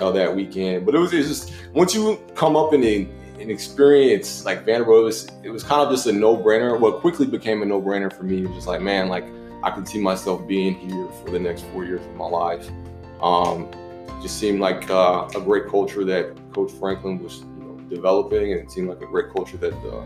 uh, 0.00 0.10
that 0.10 0.34
weekend. 0.34 0.84
But 0.84 0.96
it 0.96 0.98
was, 0.98 1.12
it 1.12 1.18
was 1.18 1.28
just 1.28 1.52
once 1.74 1.94
you 1.94 2.20
come 2.34 2.56
up 2.56 2.72
in 2.72 2.80
the 2.80 3.06
an 3.40 3.50
experience 3.50 4.44
like 4.44 4.64
Vanderbilt, 4.64 5.00
it 5.00 5.04
was, 5.04 5.28
it 5.42 5.50
was 5.50 5.64
kind 5.64 5.82
of 5.82 5.90
just 5.90 6.06
a 6.06 6.12
no 6.12 6.36
brainer. 6.36 6.78
What 6.78 7.00
quickly 7.00 7.26
became 7.26 7.62
a 7.62 7.66
no 7.66 7.80
brainer 7.80 8.12
for 8.12 8.22
me 8.22 8.46
was 8.46 8.54
just 8.54 8.66
like, 8.66 8.80
man, 8.80 9.08
like 9.08 9.24
I 9.62 9.70
could 9.70 9.88
see 9.88 10.00
myself 10.00 10.46
being 10.46 10.74
here 10.74 11.08
for 11.22 11.30
the 11.30 11.38
next 11.38 11.64
four 11.66 11.84
years 11.84 12.04
of 12.04 12.14
my 12.14 12.26
life. 12.26 12.68
Um, 13.20 13.68
just 14.22 14.38
seemed 14.38 14.60
like 14.60 14.88
uh, 14.90 15.28
a 15.34 15.40
great 15.40 15.68
culture 15.68 16.04
that 16.04 16.34
Coach 16.52 16.72
Franklin 16.72 17.22
was 17.22 17.40
you 17.40 17.64
know, 17.64 17.78
developing, 17.88 18.52
and 18.52 18.60
it 18.60 18.70
seemed 18.70 18.88
like 18.88 19.02
a 19.02 19.06
great 19.06 19.32
culture 19.34 19.56
that 19.56 19.72
the 19.82 19.98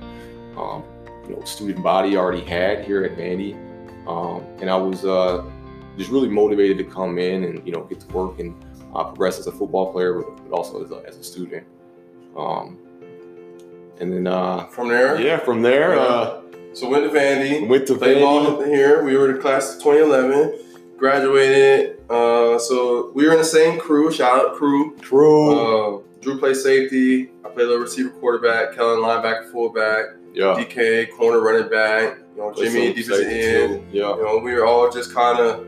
um, 0.58 0.82
you 1.28 1.36
know 1.36 1.44
student 1.44 1.84
body 1.84 2.16
already 2.16 2.44
had 2.44 2.84
here 2.84 3.04
at 3.04 3.16
Vandy. 3.16 3.54
Um, 4.08 4.42
and 4.60 4.70
I 4.70 4.76
was 4.76 5.04
uh, 5.04 5.44
just 5.96 6.10
really 6.10 6.28
motivated 6.28 6.78
to 6.78 6.84
come 6.84 7.18
in 7.18 7.44
and 7.44 7.66
you 7.66 7.72
know 7.72 7.84
get 7.84 8.00
to 8.00 8.06
work 8.08 8.38
and 8.38 8.54
uh, 8.94 9.04
progress 9.04 9.38
as 9.38 9.46
a 9.46 9.52
football 9.52 9.92
player, 9.92 10.22
but 10.22 10.56
also 10.56 10.82
as 10.82 10.90
a, 10.90 11.02
as 11.06 11.16
a 11.18 11.22
student. 11.22 11.66
Um, 12.36 12.78
and 14.00 14.12
then 14.12 14.26
uh, 14.26 14.66
from 14.66 14.88
there, 14.88 15.20
yeah, 15.20 15.38
from 15.38 15.62
there. 15.62 15.94
Yeah. 15.94 16.02
Uh, 16.02 16.42
so 16.74 16.88
went 16.88 17.10
to 17.10 17.18
Vandy. 17.18 17.66
Went 17.66 17.86
to 17.88 17.96
played 17.96 18.20
ball 18.20 18.62
here. 18.62 19.02
We 19.02 19.16
were 19.16 19.32
the 19.32 19.38
class 19.38 19.74
of 19.74 19.82
2011. 19.82 20.96
Graduated. 20.96 21.98
Uh, 22.08 22.58
so 22.58 23.10
we 23.14 23.26
were 23.26 23.32
in 23.32 23.38
the 23.38 23.44
same 23.44 23.78
crew. 23.78 24.12
Shout 24.12 24.38
out 24.38 24.54
crew. 24.54 24.96
Crew. 24.98 25.98
Uh, 25.98 26.02
Drew 26.20 26.38
played 26.38 26.56
safety. 26.56 27.30
I 27.44 27.48
played 27.48 27.66
little 27.66 27.78
receiver, 27.78 28.10
quarterback. 28.10 28.74
Kellen 28.74 29.00
linebacker, 29.00 29.50
fullback. 29.50 30.06
Yeah. 30.34 30.54
DK 30.56 31.10
corner, 31.16 31.40
running 31.40 31.68
back. 31.68 32.18
You 32.36 32.42
know, 32.42 32.54
Jimmy 32.54 32.92
defensive 32.92 33.26
end. 33.26 33.92
Yeah. 33.92 34.14
You 34.14 34.22
know, 34.22 34.38
we 34.38 34.54
were 34.54 34.66
all 34.66 34.90
just 34.90 35.14
kind 35.14 35.38
of 35.38 35.66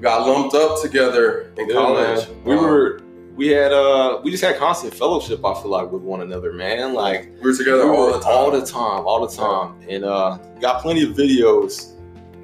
got 0.00 0.26
lumped 0.26 0.54
up 0.54 0.80
together 0.82 1.52
in 1.56 1.68
yeah, 1.68 1.74
college. 1.74 2.28
Man. 2.28 2.44
We 2.44 2.54
um, 2.54 2.62
were 2.62 3.00
we 3.36 3.48
had 3.48 3.72
uh 3.72 4.20
we 4.22 4.30
just 4.30 4.42
had 4.42 4.56
constant 4.56 4.94
fellowship 4.94 5.44
i 5.44 5.54
feel 5.54 5.70
like 5.70 5.90
with 5.90 6.02
one 6.02 6.20
another 6.20 6.52
man 6.52 6.94
like 6.94 7.32
we 7.42 7.50
were 7.50 7.56
together 7.56 7.84
we 7.84 7.90
were 7.90 7.96
all 7.96 8.12
the 8.12 8.20
time 8.20 8.32
all 8.32 8.50
the 8.50 8.66
time 8.66 9.06
all 9.06 9.26
the 9.26 9.36
time 9.36 9.80
yeah. 9.82 9.96
and 9.96 10.04
uh 10.04 10.38
got 10.60 10.80
plenty 10.80 11.02
of 11.02 11.10
videos 11.10 11.92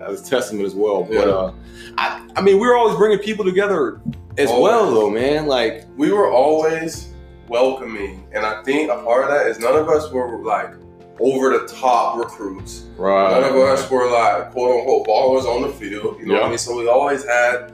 as 0.01 0.27
a 0.27 0.31
testament 0.31 0.67
as 0.67 0.75
well 0.75 1.07
yeah. 1.11 1.21
but 1.21 1.29
uh 1.29 1.53
I, 1.99 2.29
I 2.37 2.41
mean 2.41 2.59
we 2.59 2.67
were 2.67 2.77
always 2.77 2.97
bringing 2.97 3.19
people 3.19 3.45
together 3.45 4.01
as 4.37 4.49
always. 4.49 4.63
well 4.63 4.91
though 4.91 5.11
man 5.11 5.47
like 5.47 5.87
we 5.97 6.13
were 6.13 6.31
always 6.31 7.13
welcoming 7.49 8.27
and 8.33 8.45
i 8.45 8.63
think 8.63 8.91
a 8.91 9.03
part 9.03 9.25
of 9.25 9.31
that 9.31 9.47
is 9.47 9.59
none 9.59 9.77
of 9.77 9.89
us 9.89 10.11
were 10.11 10.43
like 10.43 10.75
over 11.21 11.51
the 11.51 11.69
top 11.69 12.17
recruits 12.17 12.87
right 12.97 13.31
none 13.31 13.45
of 13.45 13.57
us 13.57 13.89
were 13.91 14.11
like 14.11 14.51
quote 14.53 14.81
unquote 14.81 15.07
ballers 15.07 15.45
on 15.45 15.63
the 15.63 15.69
field 15.69 16.19
you 16.19 16.27
know 16.27 16.35
yeah. 16.35 16.41
what 16.41 16.47
i 16.47 16.49
mean 16.49 16.59
so 16.59 16.77
we 16.77 16.89
always 16.89 17.25
had 17.25 17.73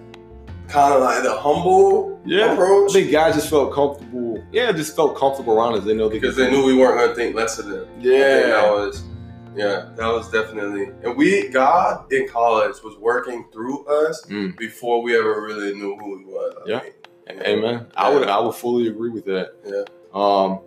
kind 0.68 0.94
of 0.94 1.00
like 1.00 1.22
the 1.22 1.34
humble 1.34 2.20
yeah. 2.24 2.52
approach. 2.52 2.90
I 2.90 2.92
think 2.94 3.12
guys 3.12 3.34
just 3.34 3.50
felt 3.50 3.72
comfortable. 3.72 4.44
Yeah, 4.52 4.72
just 4.72 4.96
felt 4.96 5.16
comfortable 5.16 5.54
around 5.54 5.74
us. 5.74 5.84
They 5.84 5.94
know 5.94 6.08
they 6.08 6.18
because 6.18 6.36
they 6.36 6.50
knew 6.50 6.64
we 6.64 6.74
weren't 6.74 6.98
going 6.98 7.08
to 7.10 7.14
think 7.14 7.36
less 7.36 7.58
of 7.58 7.66
them. 7.66 7.86
Yeah, 8.00 8.46
that 8.46 8.70
was 8.70 9.04
yeah, 9.56 9.88
that 9.96 10.06
was 10.06 10.30
definitely. 10.30 10.92
And 11.02 11.16
we 11.16 11.48
God 11.48 12.12
in 12.12 12.28
college 12.28 12.82
was 12.82 12.96
working 12.98 13.46
through 13.52 13.86
us 13.86 14.24
mm. 14.26 14.56
before 14.58 15.02
we 15.02 15.16
ever 15.16 15.40
really 15.42 15.74
knew 15.74 15.96
who 15.96 16.18
we 16.18 16.24
was. 16.24 16.56
I 16.64 16.68
yeah, 16.68 16.80
mean, 17.28 17.42
amen. 17.42 17.74
Yeah. 17.74 17.84
I 17.96 18.14
would 18.14 18.28
I 18.28 18.38
would 18.38 18.54
fully 18.54 18.88
agree 18.88 19.10
with 19.10 19.24
that. 19.24 19.54
Yeah. 19.64 19.84
Um, 20.12 20.60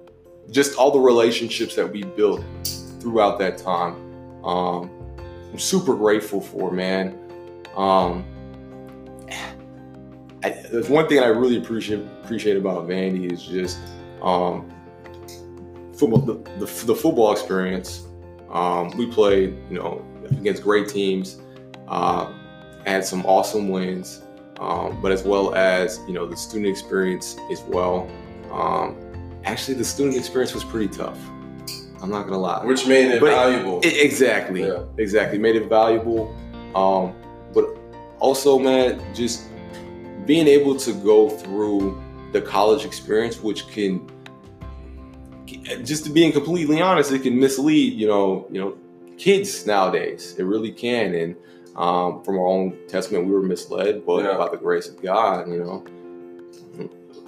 just 0.50 0.75
all 0.75 0.91
the 0.91 1.00
relationships 1.00 1.75
that 1.75 1.91
we 1.91 2.03
built 2.03 2.44
throughout 3.00 3.38
that 3.39 3.58
time. 3.58 3.96
Um, 4.44 4.89
I'm 5.51 5.60
super 5.60 5.96
grateful 5.96 6.41
for, 6.41 6.72
man. 6.72 7.18
Um, 7.75 8.25
I, 10.43 10.50
there's 10.72 10.89
one 10.89 11.08
thing 11.08 11.19
I 11.19 11.27
really 11.27 11.58
appreciate 11.58 12.00
appreciate 12.24 12.55
about 12.55 12.88
Vandy 12.88 13.31
is 13.31 13.43
just 13.43 13.79
um, 14.22 14.69
football 15.93 16.19
the, 16.19 16.34
the, 16.60 16.86
the, 16.86 16.96
football 16.96 17.31
experience. 17.31 18.05
Um, 18.50 18.96
we 18.98 19.08
played, 19.08 19.58
you 19.69 19.77
know, 19.77 20.05
against 20.31 20.63
great 20.63 20.88
teams, 20.88 21.41
uh, 21.88 22.31
had 22.86 23.03
some 23.05 23.25
awesome 23.25 23.69
wins, 23.69 24.22
um, 24.60 25.01
but 25.01 25.12
as 25.12 25.24
well 25.24 25.53
as 25.55 26.00
you 26.08 26.13
know 26.13 26.25
the 26.25 26.38
student 26.38 26.67
experience 26.67 27.38
as 27.51 27.62
well. 27.63 28.10
Um, 28.51 28.98
actually, 29.43 29.75
the 29.75 29.86
student 29.86 30.15
experience 30.15 30.53
was 30.53 30.63
pretty 30.63 30.88
tough. 30.88 31.19
I'm 32.01 32.10
not 32.10 32.24
gonna 32.24 32.39
lie, 32.39 32.63
which 32.65 32.88
made 32.88 33.12
it 33.12 33.19
but 33.19 33.31
valuable. 33.31 33.81
It, 33.84 33.98
exactly, 33.98 34.65
yeah. 34.65 34.84
exactly, 34.98 35.38
made 35.38 35.58
it 35.58 35.67
valuable. 35.67 36.34
Um, 36.75 37.13
but 37.53 37.65
also, 38.19 38.58
man, 38.58 39.01
just 39.13 39.49
being 40.30 40.48
able 40.48 40.76
to 40.76 40.94
go 40.94 41.28
through 41.28 42.00
the 42.34 42.40
college 42.40 42.86
experience, 42.86 43.42
which 43.42 43.68
can 43.70 44.08
just 45.84 46.06
to 46.06 46.12
being 46.12 46.32
completely 46.32 46.80
honest, 46.80 47.12
it 47.12 47.24
can 47.24 47.40
mislead, 47.40 47.94
you 47.94 48.06
know, 48.06 48.46
you 48.52 48.62
know, 48.62 48.78
kids 49.18 49.66
nowadays. 49.66 50.36
It 50.38 50.44
really 50.44 50.72
can. 50.72 51.16
And 51.16 51.36
um, 51.76 52.24
from 52.24 52.38
our 52.38 52.46
own 52.46 52.78
testament, 52.88 53.26
we 53.26 53.32
were 53.32 53.42
misled, 53.42 54.06
but 54.06 54.24
yeah. 54.24 54.38
by 54.38 54.50
the 54.50 54.58
grace 54.58 54.88
of 54.88 55.02
God, 55.02 55.50
you 55.50 55.64
know, 55.64 55.84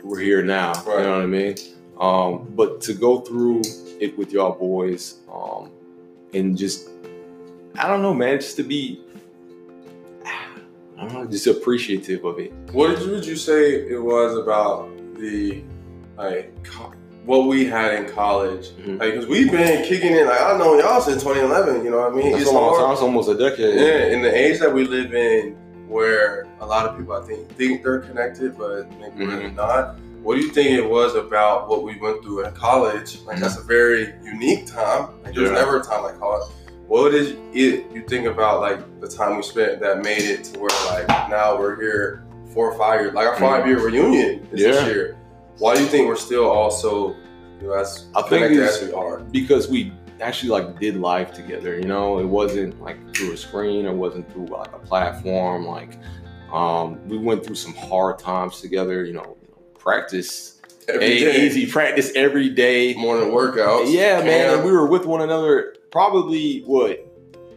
we're 0.04 0.20
here 0.20 0.44
now. 0.44 0.74
Right. 0.86 1.00
You 1.00 1.04
know 1.04 1.16
what 1.16 1.24
I 1.24 1.26
mean? 1.26 1.56
Um, 2.00 2.54
but 2.56 2.82
to 2.82 2.94
go 2.94 3.22
through 3.22 3.64
it 4.00 4.16
with 4.16 4.32
y'all 4.32 4.54
boys, 4.54 5.22
um, 5.34 5.72
and 6.36 6.56
just 6.56 6.88
I 7.80 7.88
don't 7.88 8.04
know, 8.04 8.14
man, 8.14 8.40
just 8.40 8.58
to 8.58 8.64
be 8.64 9.02
I'm 11.02 11.32
just 11.32 11.48
appreciative 11.48 12.24
of 12.26 12.40
it. 12.40 12.52
What 12.72 12.96
did 12.96 13.06
you, 13.06 13.12
would 13.12 13.26
you 13.26 13.36
say 13.36 13.74
it 13.74 14.02
was 14.02 14.38
about 14.38 14.90
the 15.16 15.64
like 16.18 16.56
what 17.26 17.48
we 17.48 17.66
had 17.66 17.94
in 17.96 18.10
college? 18.10 18.70
Mm-hmm. 18.70 18.98
Like, 18.98 19.16
cause 19.16 19.26
we've 19.26 19.52
been 19.52 19.84
kicking 19.86 20.14
it. 20.14 20.28
Like 20.28 20.42
I 20.42 20.58
know 20.58 20.78
y'all 20.80 21.02
since 21.02 21.24
2011. 21.24 21.84
You 21.84 21.92
know 21.92 22.02
what 22.02 22.14
I 22.14 22.16
mean? 22.16 22.32
That's 22.32 22.44
it's 22.44 22.52
a 22.52 22.54
long 22.54 22.80
time. 22.80 22.92
It's 22.92 23.02
almost 23.02 23.30
a 23.30 23.38
decade. 23.38 23.80
Yeah, 23.80 24.16
in 24.16 24.22
the 24.22 24.34
age 24.34 24.60
that 24.60 24.72
we 24.72 24.86
live 24.86 25.14
in, 25.14 25.54
where 25.88 26.48
a 26.60 26.66
lot 26.66 26.88
of 26.88 26.98
people 26.98 27.14
I 27.14 27.26
think 27.26 27.50
think 27.54 27.84
they're 27.84 28.00
connected, 28.00 28.58
but 28.58 28.90
maybe 29.00 29.26
mm-hmm. 29.26 29.28
really 29.28 29.52
not. 29.52 30.00
What 30.22 30.36
do 30.36 30.42
you 30.42 30.52
think 30.52 30.70
it 30.70 30.88
was 30.88 31.16
about 31.16 31.68
what 31.68 31.82
we 31.82 32.00
went 32.00 32.24
through 32.24 32.46
in 32.46 32.54
college? 32.54 33.20
Like 33.22 33.38
mm-hmm. 33.38 33.42
that's 33.42 33.58
a 33.58 33.64
very 33.64 34.14
unique 34.24 34.68
time. 34.68 35.20
Like 35.24 35.34
there's 35.34 35.50
yeah. 35.50 35.56
never 35.56 35.80
a 35.80 35.84
time 35.84 36.04
like 36.04 36.20
college 36.20 36.48
what 36.92 37.14
is 37.14 37.38
it 37.54 37.90
you 37.94 38.04
think 38.06 38.28
about 38.28 38.60
like 38.60 39.00
the 39.00 39.08
time 39.08 39.38
we 39.38 39.44
spent 39.44 39.80
that 39.80 40.04
made 40.04 40.24
it 40.24 40.44
to 40.44 40.60
where 40.60 40.70
like 40.88 41.08
now 41.30 41.58
we're 41.58 41.80
here 41.80 42.26
four 42.54 42.70
or 42.70 42.78
five 42.78 43.00
years, 43.00 43.14
like 43.14 43.26
our 43.26 43.38
five 43.38 43.66
year 43.66 43.80
reunion 43.80 44.46
is 44.52 44.60
yeah. 44.60 44.72
this 44.72 44.86
year. 44.88 45.18
Why 45.60 45.74
do 45.74 45.80
you 45.80 45.88
think 45.88 46.10
we're 46.10 46.18
still 46.18 46.50
also 46.50 47.16
you 47.62 47.68
know, 47.68 47.72
as 47.76 48.08
I 48.14 48.24
think 48.24 48.58
as 48.58 48.82
we 48.82 48.92
are? 48.92 49.20
Because 49.20 49.70
we 49.70 49.94
actually 50.20 50.50
like 50.50 50.82
did 50.82 50.98
live 50.98 51.32
together. 51.32 51.80
You 51.80 51.88
know, 51.88 52.20
it 52.20 52.26
wasn't 52.26 52.82
like 52.82 53.16
through 53.16 53.32
a 53.32 53.38
screen. 53.38 53.86
It 53.86 53.94
wasn't 53.94 54.30
through 54.34 54.48
like 54.48 54.74
a 54.74 54.80
platform. 54.80 55.66
Like 55.66 55.98
um, 56.52 57.00
we 57.08 57.18
went 57.18 57.46
through 57.46 57.56
some 57.56 57.74
hard 57.74 58.20
times 58.20 58.60
together. 58.60 59.06
You 59.06 59.14
know, 59.14 59.38
practice 59.80 60.60
easy 61.02 61.68
practice 61.68 62.12
every 62.16 62.50
day. 62.50 62.96
Morning 62.96 63.30
workouts. 63.30 63.94
Yeah, 63.94 64.22
man. 64.26 64.56
And 64.56 64.66
we 64.66 64.74
were 64.74 64.88
with 64.88 65.06
one 65.06 65.22
another 65.22 65.76
probably 65.92 66.62
what 66.62 67.06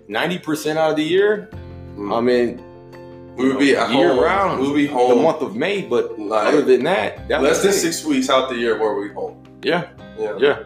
ninety 0.08 0.38
percent 0.38 0.78
out 0.78 0.90
of 0.90 0.96
the 0.96 1.04
year. 1.04 1.48
Mm. 1.96 2.16
I 2.16 2.20
mean, 2.20 3.36
we 3.36 3.48
would 3.48 3.58
be 3.58 3.66
year 3.66 3.86
home. 3.86 4.20
round. 4.20 4.60
We 4.60 4.68
would 4.68 4.76
be 4.76 4.86
home 4.86 5.16
the 5.16 5.22
month 5.22 5.40
of 5.40 5.56
May, 5.56 5.82
but 5.82 6.18
like, 6.18 6.48
other 6.48 6.62
than 6.62 6.84
that, 6.84 7.28
less 7.28 7.62
than 7.62 7.72
six 7.72 8.04
weeks 8.04 8.28
out 8.28 8.48
the 8.48 8.56
year 8.56 8.78
where 8.78 8.94
we 8.94 9.08
home. 9.12 9.42
Yeah, 9.62 9.88
yeah, 10.18 10.36
yeah. 10.38 10.62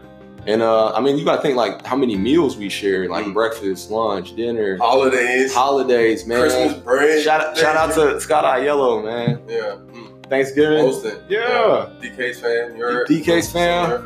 And 0.47 0.63
uh, 0.63 0.93
I 0.95 1.01
mean, 1.01 1.19
you 1.19 1.25
gotta 1.25 1.43
think 1.43 1.57
like 1.57 1.85
how 1.85 1.97
many 1.97 2.17
meals 2.17 2.57
we 2.57 2.69
share, 2.69 3.09
like 3.09 3.27
mm. 3.27 3.35
breakfast, 3.35 3.91
lunch, 3.91 4.35
dinner, 4.35 4.79
holidays, 4.79 5.55
holidays, 5.55 6.27
man. 6.27 6.41
Christmas 6.41 6.75
break. 6.83 7.23
Shout 7.23 7.41
out, 7.41 7.57
shout 7.57 7.77
out 7.77 7.95
to 7.95 8.21
Scott 8.21 8.45
Aiello, 8.45 9.05
man. 9.05 9.43
Yeah. 9.47 9.77
Mm. 9.93 10.27
Thanksgiving. 10.29 10.79
Hosting. 10.79 11.19
Yeah. 11.29 11.91
yeah. 12.01 12.11
DK's 12.11 12.41
fan. 12.41 12.77
You're 12.77 13.07
DK's 13.07 13.51
fan. 13.53 14.05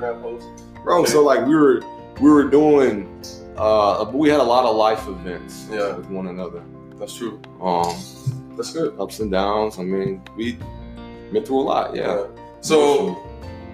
Bro, 0.82 1.04
so 1.04 1.22
like 1.22 1.46
we 1.46 1.54
were 1.54 1.80
we 2.20 2.30
were 2.30 2.48
doing 2.48 3.08
uh, 3.62 4.04
but 4.04 4.14
we 4.14 4.28
had 4.28 4.40
a 4.40 4.42
lot 4.42 4.64
of 4.64 4.74
life 4.74 5.06
events 5.06 5.68
yeah. 5.70 5.94
with 5.94 6.06
one 6.06 6.26
another. 6.26 6.64
That's 6.96 7.14
true. 7.16 7.40
Um, 7.60 7.94
that's 8.56 8.72
good. 8.72 8.98
Ups 8.98 9.20
and 9.20 9.30
downs. 9.30 9.78
I 9.78 9.84
mean, 9.84 10.20
we 10.36 10.58
went 11.32 11.46
through 11.46 11.60
a 11.60 11.62
lot. 11.62 11.94
Yeah. 11.94 12.02
yeah. 12.02 12.26
So 12.60 13.24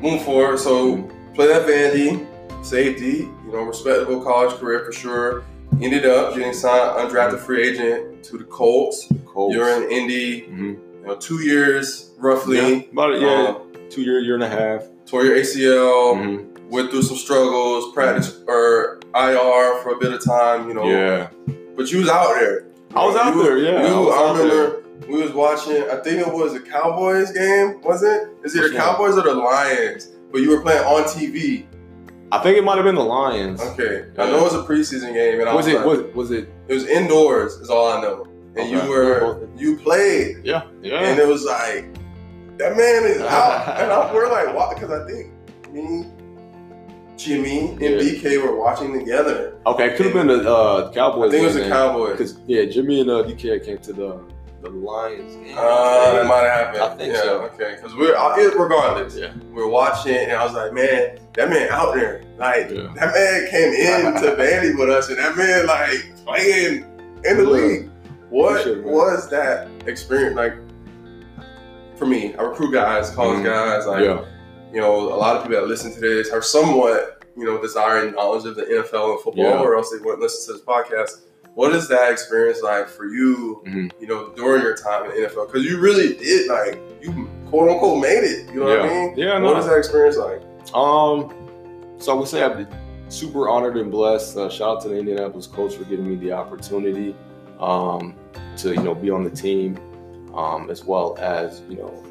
moving 0.02 0.20
forward, 0.20 0.58
so 0.58 0.96
mm-hmm. 0.96 1.34
played 1.34 1.52
at 1.52 1.66
Vandy, 1.66 2.26
safety. 2.62 3.30
You 3.46 3.52
know, 3.52 3.62
respectable 3.62 4.22
college 4.22 4.54
career 4.56 4.84
for 4.84 4.92
sure. 4.92 5.44
Ended 5.80 6.04
up 6.04 6.34
getting 6.34 6.52
signed 6.52 7.10
undrafted 7.10 7.38
free 7.38 7.68
agent 7.68 8.22
to 8.24 8.36
the 8.36 8.44
Colts. 8.44 9.06
The 9.06 9.18
Colts. 9.20 9.54
You're 9.54 9.70
in 9.70 9.90
Indy. 9.90 10.42
Mm-hmm. 10.42 10.64
You 11.00 11.06
know, 11.06 11.16
two 11.16 11.40
years 11.42 12.10
roughly. 12.18 12.58
Yeah, 12.58 12.82
about 12.92 13.18
yeah, 13.18 13.54
um, 13.56 13.72
two 13.88 14.02
year, 14.02 14.20
year 14.20 14.34
and 14.34 14.44
a 14.44 14.48
half. 14.50 14.84
Tore 15.06 15.24
your 15.24 15.36
ACL. 15.36 16.14
Mm-hmm. 16.14 16.68
Went 16.68 16.90
through 16.90 17.04
some 17.04 17.16
struggles. 17.16 17.94
Practice 17.94 18.34
mm-hmm. 18.34 18.50
or 18.50 18.97
IR 19.14 19.82
for 19.82 19.94
a 19.94 19.98
bit 19.98 20.12
of 20.12 20.24
time, 20.24 20.68
you 20.68 20.74
know. 20.74 20.88
Yeah. 20.88 21.30
But 21.76 21.90
you 21.90 22.00
was 22.00 22.08
out 22.08 22.34
there. 22.34 22.66
I 22.94 23.04
was 23.06 23.16
out 23.16 23.34
there, 23.42 23.58
yeah. 23.58 23.86
You, 23.86 24.10
I, 24.10 24.16
I 24.16 24.32
remember 24.32 24.82
there. 25.00 25.08
we 25.08 25.22
was 25.22 25.32
watching. 25.32 25.82
I 25.90 25.96
think 25.96 26.26
it 26.26 26.32
was 26.32 26.54
a 26.54 26.60
Cowboys 26.60 27.32
game. 27.32 27.80
Was 27.82 28.02
it? 28.02 28.28
Is 28.44 28.54
it 28.54 28.72
the 28.72 28.78
Cowboys 28.78 29.16
or 29.16 29.22
the 29.22 29.34
Lions? 29.34 30.08
But 30.32 30.42
you 30.42 30.50
were 30.50 30.62
playing 30.62 30.84
on 30.84 31.04
TV. 31.04 31.66
I 32.30 32.38
think 32.42 32.58
it 32.58 32.64
might 32.64 32.76
have 32.76 32.84
been 32.84 32.94
the 32.94 33.04
Lions. 33.04 33.60
Okay, 33.60 34.06
yeah. 34.14 34.22
I 34.22 34.30
know 34.30 34.38
it 34.38 34.42
was 34.42 34.54
a 34.54 34.62
preseason 34.62 35.14
game. 35.14 35.40
And 35.40 35.54
was, 35.54 35.66
was 35.66 35.68
it? 35.68 35.76
Like, 35.76 35.86
was, 35.86 36.14
was 36.14 36.30
it? 36.30 36.48
It 36.68 36.74
was 36.74 36.86
indoors. 36.86 37.54
Is 37.54 37.70
all 37.70 37.90
I 37.92 38.02
know. 38.02 38.24
And 38.56 38.60
okay. 38.60 38.70
you 38.70 38.90
were 38.90 39.48
you 39.56 39.76
played. 39.76 40.44
Yeah, 40.44 40.64
yeah. 40.82 41.00
And 41.00 41.18
it 41.18 41.26
was 41.26 41.44
like 41.44 41.94
that 42.58 42.76
man 42.76 43.04
is 43.04 43.20
out, 43.22 43.80
and 43.80 43.90
I, 43.90 44.12
we're 44.12 44.30
like, 44.30 44.54
why? 44.54 44.74
Because 44.74 44.90
I 44.90 45.06
think 45.06 45.32
me, 45.70 46.06
Jimmy 47.18 47.70
and 47.70 47.80
yeah. 47.80 47.98
DK 47.98 48.42
were 48.42 48.56
watching 48.56 48.96
together. 48.96 49.56
Okay, 49.66 49.88
it 49.88 49.96
could 49.96 50.06
have 50.06 50.14
been 50.14 50.28
the 50.28 50.48
uh, 50.48 50.92
Cowboys. 50.92 51.28
I 51.28 51.32
think 51.32 51.42
it 51.42 51.46
was 51.46 51.54
the 51.56 51.68
Cowboys. 51.68 52.12
Because 52.12 52.40
yeah, 52.46 52.64
Jimmy 52.64 53.00
and 53.00 53.10
uh, 53.10 53.24
DK 53.24 53.64
came 53.64 53.78
to 53.78 53.92
the 53.92 54.24
the 54.62 54.70
Lions 54.70 55.34
game. 55.36 55.54
Uh, 55.56 56.12
that 56.12 56.26
might 56.26 56.42
have 56.42 56.74
happened. 56.74 56.82
I 56.82 56.96
think 56.96 57.14
yeah, 57.14 57.22
so. 57.22 57.40
Okay, 57.42 57.74
because 57.74 57.94
we're 57.94 58.14
regardless. 58.56 59.16
Yeah. 59.16 59.34
We're 59.52 59.68
watching, 59.68 60.14
and 60.14 60.32
I 60.32 60.44
was 60.44 60.54
like, 60.54 60.72
man, 60.72 61.18
that 61.34 61.50
man 61.50 61.68
out 61.70 61.94
there, 61.94 62.22
like 62.38 62.70
yeah. 62.70 62.92
that 62.94 63.14
man 63.14 63.50
came 63.50 63.72
into 63.74 64.36
Vandy 64.36 64.78
with 64.78 64.88
us, 64.88 65.08
and 65.08 65.18
that 65.18 65.36
man 65.36 65.66
like 65.66 66.24
playing 66.24 66.84
in 67.24 67.36
the 67.36 67.44
league. 67.44 67.90
What 68.30 68.62
sure, 68.62 68.82
was 68.82 69.28
that 69.30 69.68
experience 69.86 70.36
like? 70.36 70.54
For 71.96 72.06
me, 72.06 72.34
I 72.36 72.42
recruit 72.42 72.72
guys, 72.72 73.10
college 73.10 73.38
mm-hmm. 73.38 73.46
guys, 73.46 73.86
like 73.86 74.04
yeah. 74.04 74.24
You 74.72 74.80
know, 74.80 75.12
a 75.12 75.16
lot 75.16 75.36
of 75.36 75.42
people 75.42 75.60
that 75.60 75.66
listen 75.66 75.92
to 75.92 76.00
this 76.00 76.30
are 76.30 76.42
somewhat, 76.42 77.24
you 77.36 77.44
know, 77.44 77.60
desiring 77.60 78.14
knowledge 78.14 78.44
of 78.44 78.56
the 78.56 78.62
NFL 78.62 79.14
and 79.14 79.20
football, 79.20 79.64
or 79.64 79.76
else 79.76 79.90
they 79.90 79.98
wouldn't 79.98 80.20
listen 80.20 80.52
to 80.52 80.58
this 80.58 80.66
podcast 80.66 81.28
what 81.58 81.74
is 81.74 81.88
that 81.88 82.12
experience 82.12 82.62
like 82.62 82.88
for 82.88 83.06
you? 83.06 83.64
Mm-hmm. 83.66 83.88
You 84.00 84.06
know, 84.06 84.32
during 84.36 84.62
your 84.62 84.76
time 84.76 85.10
in 85.10 85.20
the 85.20 85.28
NFL, 85.28 85.48
because 85.48 85.64
you 85.64 85.80
really 85.80 86.14
did 86.14 86.48
like 86.48 86.80
you 87.02 87.28
quote 87.46 87.68
unquote 87.68 88.00
made 88.00 88.22
it. 88.22 88.54
You 88.54 88.60
know 88.60 88.72
yeah. 88.72 88.80
what 88.80 88.90
I 88.90 88.94
mean? 88.94 89.18
Yeah. 89.18 89.38
No. 89.38 89.46
What 89.46 89.58
is 89.58 89.66
that 89.66 89.76
experience 89.76 90.16
like? 90.16 90.40
Um, 90.72 91.34
so 91.98 92.12
I 92.12 92.14
would 92.14 92.28
say 92.28 92.44
I'm 92.44 92.68
super 93.08 93.48
honored 93.48 93.76
and 93.76 93.90
blessed. 93.90 94.36
Uh, 94.36 94.48
shout 94.48 94.76
out 94.76 94.82
to 94.82 94.88
the 94.88 94.98
Indianapolis 94.98 95.48
Colts 95.48 95.74
for 95.74 95.82
giving 95.82 96.08
me 96.08 96.14
the 96.14 96.30
opportunity 96.30 97.16
um, 97.58 98.14
to 98.58 98.68
you 98.70 98.82
know 98.84 98.94
be 98.94 99.10
on 99.10 99.24
the 99.24 99.30
team, 99.30 99.76
um, 100.36 100.70
as 100.70 100.84
well 100.84 101.18
as 101.18 101.62
you 101.68 101.76
know 101.78 102.04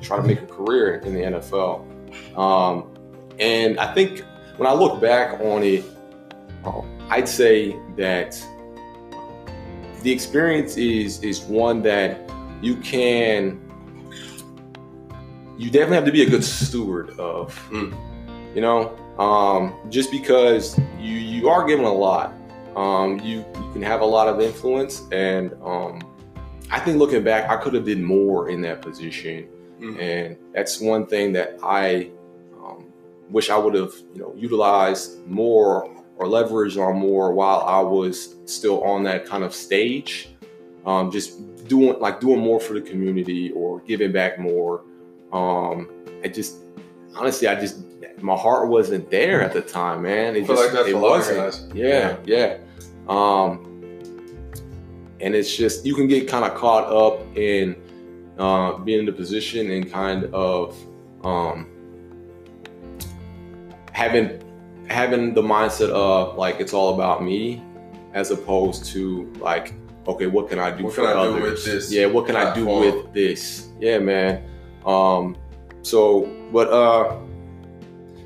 try 0.00 0.16
to 0.16 0.22
make 0.22 0.40
a 0.42 0.46
career 0.46 0.96
in 0.98 1.14
the 1.14 1.20
NFL. 1.20 2.38
Um, 2.38 2.94
and 3.38 3.78
I 3.78 3.92
think 3.94 4.20
when 4.56 4.68
I 4.68 4.72
look 4.72 5.00
back 5.00 5.40
on 5.40 5.62
it, 5.62 5.84
um, 6.64 6.88
I'd 7.10 7.28
say 7.28 7.76
that 7.96 8.40
the 10.02 10.10
experience 10.10 10.76
is 10.76 11.22
is 11.22 11.40
one 11.42 11.82
that 11.82 12.30
you 12.60 12.76
can 12.76 13.60
you 15.58 15.70
definitely 15.70 15.96
have 15.96 16.04
to 16.04 16.12
be 16.12 16.22
a 16.22 16.30
good 16.30 16.44
steward 16.44 17.10
of 17.18 17.56
mm. 17.70 17.94
you 18.54 18.60
know 18.60 18.96
um, 19.18 19.74
just 19.90 20.10
because 20.10 20.78
you 20.98 21.14
you 21.14 21.48
are 21.48 21.66
given 21.66 21.84
a 21.84 21.92
lot 21.92 22.34
um, 22.76 23.20
you, 23.20 23.44
you 23.54 23.72
can 23.72 23.82
have 23.82 24.00
a 24.00 24.04
lot 24.04 24.28
of 24.28 24.40
influence 24.40 25.02
and 25.12 25.54
um, 25.62 26.00
i 26.70 26.78
think 26.80 26.98
looking 26.98 27.22
back 27.22 27.48
i 27.50 27.56
could 27.56 27.74
have 27.74 27.84
did 27.84 28.00
more 28.00 28.48
in 28.48 28.60
that 28.60 28.82
position 28.82 29.48
mm. 29.82 29.98
and 30.00 30.36
that's 30.54 30.80
one 30.80 31.06
thing 31.06 31.32
that 31.32 31.58
i 31.62 32.08
um, 32.64 32.86
wish 33.28 33.50
i 33.50 33.56
would 33.56 33.74
have 33.74 33.92
you 34.14 34.20
know 34.20 34.34
utilized 34.36 35.26
more 35.26 35.90
or 36.22 36.28
leverage 36.28 36.76
on 36.76 36.96
more 36.96 37.32
while 37.32 37.60
I 37.60 37.80
was 37.80 38.36
still 38.44 38.82
on 38.84 39.02
that 39.04 39.26
kind 39.26 39.42
of 39.42 39.54
stage. 39.54 40.28
Um, 40.86 41.10
just 41.10 41.66
doing 41.66 41.98
like 42.00 42.20
doing 42.20 42.38
more 42.38 42.60
for 42.60 42.74
the 42.74 42.80
community 42.80 43.50
or 43.52 43.80
giving 43.80 44.12
back 44.12 44.38
more. 44.38 44.84
Um, 45.32 45.88
it 46.22 46.34
just 46.34 46.58
honestly, 47.16 47.48
I 47.48 47.60
just 47.60 47.80
my 48.20 48.36
heart 48.36 48.68
wasn't 48.68 49.10
there 49.10 49.42
at 49.42 49.52
the 49.52 49.62
time, 49.62 50.02
man. 50.02 50.36
It 50.36 50.46
just 50.46 50.74
like 50.74 50.86
it 50.86 50.94
wasn't. 50.94 51.74
Yeah, 51.74 52.16
yeah. 52.24 52.58
Um, 53.08 53.68
and 55.20 55.34
it's 55.34 55.54
just 55.54 55.84
you 55.84 55.94
can 55.94 56.06
get 56.06 56.28
kind 56.28 56.44
of 56.44 56.54
caught 56.54 56.84
up 56.92 57.20
in 57.36 57.81
uh, 58.38 58.76
being 58.78 59.00
in 59.00 59.06
the 59.06 59.12
position 59.12 59.70
and 59.70 59.90
kind 59.90 60.24
of 60.34 60.76
um, 61.24 61.66
having 63.92 64.42
having 64.88 65.34
the 65.34 65.42
mindset 65.42 65.90
of 65.90 66.36
like 66.36 66.60
it's 66.60 66.72
all 66.72 66.94
about 66.94 67.22
me 67.22 67.62
as 68.14 68.30
opposed 68.30 68.84
to 68.84 69.32
like 69.38 69.72
okay 70.06 70.26
what 70.26 70.48
can 70.48 70.58
i 70.58 70.70
do 70.70 70.84
what 70.84 70.94
for 70.94 71.06
others 71.06 71.34
do 71.34 71.42
with 71.42 71.64
this 71.64 71.92
yeah 71.92 72.06
what 72.06 72.26
can 72.26 72.34
platform? 72.34 72.82
i 72.82 72.90
do 72.90 72.96
with 72.96 73.12
this? 73.14 73.68
Yeah 73.80 73.98
man. 73.98 74.44
Um 74.84 75.36
so 75.82 76.26
but 76.52 76.68
uh 76.72 77.16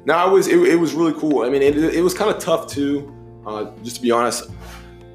now 0.04 0.28
it 0.28 0.32
was 0.32 0.48
it, 0.48 0.58
it 0.60 0.76
was 0.76 0.94
really 0.94 1.12
cool. 1.14 1.42
I 1.42 1.50
mean 1.50 1.62
it, 1.62 1.76
it 1.76 2.02
was 2.02 2.14
kind 2.14 2.30
of 2.30 2.38
tough 2.38 2.66
too 2.68 3.14
uh 3.46 3.70
just 3.82 3.96
to 3.96 4.02
be 4.02 4.10
honest 4.10 4.50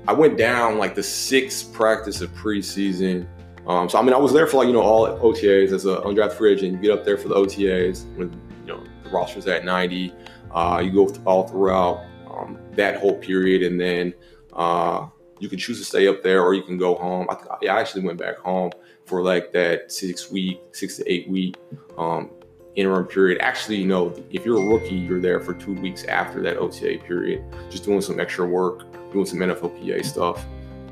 i 0.08 0.14
went 0.14 0.38
down 0.38 0.78
like 0.78 0.96
the 0.96 1.04
sixth 1.04 1.74
practice 1.74 2.22
of 2.22 2.30
preseason 2.32 3.28
um, 3.72 3.88
so 3.88 3.98
I 3.98 4.02
mean, 4.02 4.14
I 4.14 4.18
was 4.18 4.34
there 4.34 4.48
for 4.48 4.58
like 4.58 4.68
you 4.68 4.74
know 4.74 4.82
all 4.82 5.08
OTAs 5.08 5.72
as 5.72 5.86
an 5.86 5.96
undrafted 5.96 6.34
free 6.34 6.52
agent. 6.52 6.74
You 6.74 6.80
get 6.80 6.92
up 6.92 7.06
there 7.06 7.18
for 7.18 7.30
the 7.30 7.36
OTAs 7.36 8.06
when 8.18 8.30
you 8.66 8.74
know 8.74 8.84
the 9.04 9.10
roster's 9.10 9.48
at 9.48 9.64
90. 9.64 10.14
Uh, 10.54 10.82
you 10.84 10.92
go 10.92 11.08
all 11.24 11.48
throughout 11.48 12.04
um, 12.30 12.58
that 12.74 13.00
whole 13.00 13.16
period, 13.16 13.64
and 13.64 13.80
then 13.80 14.14
uh, 14.52 15.08
you 15.40 15.48
can 15.48 15.58
choose 15.58 15.80
to 15.80 15.86
stay 15.86 16.06
up 16.10 16.22
there 16.22 16.44
or 16.44 16.54
you 16.54 16.64
can 16.64 16.78
go 16.78 16.96
home. 16.96 17.28
I, 17.30 17.66
I 17.66 17.80
actually 17.80 18.04
went 18.04 18.20
back 18.20 18.40
home 18.40 18.72
for 19.06 19.22
like 19.24 19.54
that 19.54 19.90
six 19.90 20.30
week, 20.30 20.60
six 20.74 20.98
to 20.98 21.10
eight 21.10 21.30
week 21.30 21.56
um, 21.98 22.30
interim 22.76 23.06
period. 23.06 23.40
Actually, 23.42 23.78
you 23.78 23.88
know, 23.88 24.14
if 24.32 24.46
you're 24.46 24.62
a 24.62 24.68
rookie, 24.68 24.96
you're 24.96 25.22
there 25.22 25.40
for 25.40 25.54
two 25.54 25.76
weeks 25.76 26.04
after 26.04 26.42
that 26.42 26.58
OTA 26.58 27.00
period, 27.08 27.42
just 27.70 27.86
doing 27.86 28.02
some 28.02 28.20
extra 28.20 28.46
work, 28.46 28.92
doing 29.14 29.26
some 29.26 29.40
NFLPA 29.40 30.04
stuff. 30.04 30.46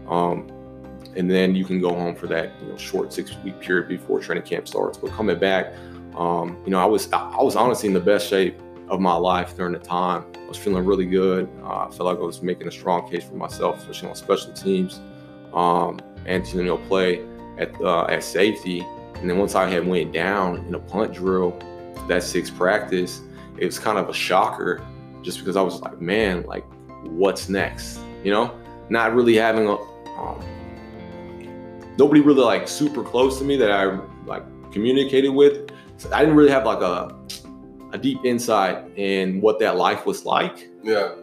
Um, 0.08 0.48
and 1.16 1.30
then 1.30 1.56
you 1.56 1.66
can 1.66 1.80
go 1.80 1.90
home 1.90 2.16
for 2.16 2.28
that 2.28 2.52
you 2.62 2.68
know 2.68 2.78
short 2.78 3.12
six 3.12 3.36
week 3.44 3.60
period 3.60 3.88
before 3.88 4.20
training 4.20 4.44
camp 4.44 4.68
starts. 4.68 4.98
But 4.98 5.12
coming 5.12 5.40
back, 5.40 5.74
um, 6.16 6.62
you 6.66 6.72
know, 6.72 6.80
I 6.80 6.86
was 6.86 7.12
I 7.12 7.42
was 7.42 7.56
honestly 7.56 7.88
in 7.88 7.94
the 7.94 8.00
best 8.00 8.30
shape 8.30 8.60
of 8.90 9.00
my 9.00 9.16
life 9.16 9.56
during 9.56 9.74
the 9.74 9.80
time. 9.80 10.26
I 10.36 10.48
was 10.48 10.58
feeling 10.58 10.86
really 10.86 11.06
good. 11.06 11.50
Uh, 11.64 11.86
I 11.86 11.92
felt 11.92 12.02
like 12.02 12.18
I 12.18 12.22
was 12.22 12.42
making 12.42 12.68
a 12.68 12.72
strong 12.72 13.10
case 13.10 13.24
for 13.24 13.36
myself, 13.36 13.80
especially 13.80 14.10
on 14.10 14.16
special 14.16 14.52
teams, 14.54 15.00
um, 15.54 16.00
and 16.26 16.46
to 16.46 16.58
you 16.58 16.64
know 16.64 16.78
play 16.78 17.26
at 17.58 17.74
uh, 17.82 18.06
at 18.06 18.24
safety. 18.24 18.86
And 19.16 19.30
then 19.30 19.38
once 19.38 19.56
I 19.56 19.70
had 19.70 19.86
went 19.86 20.14
down 20.14 20.66
in 20.66 20.74
a 20.74 20.80
punt 20.80 21.14
drill, 21.14 21.60
that 22.08 22.24
sixth 22.24 22.56
practice, 22.56 23.22
it 23.58 23.66
was 23.66 23.78
kind 23.78 23.98
of 23.98 24.10
a 24.10 24.14
shocker, 24.14 24.86
just 25.22 25.40
because 25.40 25.58
I 25.58 25.62
was 25.62 25.82
like, 25.82 26.00
man, 26.00 26.44
like 26.44 26.66
what's 27.04 27.50
next? 27.50 28.00
You 28.24 28.32
know, 28.32 28.58
not 28.90 29.14
really 29.14 29.36
having 29.36 29.68
a 29.68 29.76
um, 29.76 30.42
nobody 32.00 32.22
really 32.22 32.42
like 32.42 32.68
super 32.68 33.04
close 33.04 33.38
to 33.38 33.44
me 33.44 33.58
that 33.58 33.72
I 33.72 34.00
like 34.26 34.44
communicated 34.72 35.30
with. 35.30 35.70
So 35.98 36.12
I 36.14 36.22
didn't 36.22 36.36
really 36.36 36.50
have 36.50 36.66
like 36.66 36.82
a 36.82 37.16
a 37.92 37.98
deep 37.98 38.20
insight 38.24 38.86
in 38.98 39.42
what 39.42 39.60
that 39.60 39.76
life 39.76 40.06
was 40.06 40.26
like. 40.26 40.70
Yeah. 40.84 41.14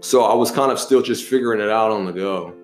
So 0.00 0.24
I 0.24 0.34
was 0.34 0.50
kind 0.50 0.72
of 0.72 0.78
still 0.78 1.02
just 1.02 1.28
figuring 1.28 1.60
it 1.60 1.68
out 1.68 1.90
on 1.90 2.06
the 2.06 2.12
go. 2.12 2.54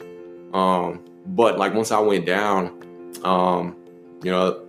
Um, 0.56 1.04
but 1.26 1.58
like 1.58 1.74
once 1.74 1.90
I 1.90 1.98
went 1.98 2.24
down, 2.24 2.80
um, 3.24 3.76
you 4.22 4.30
know, 4.30 4.64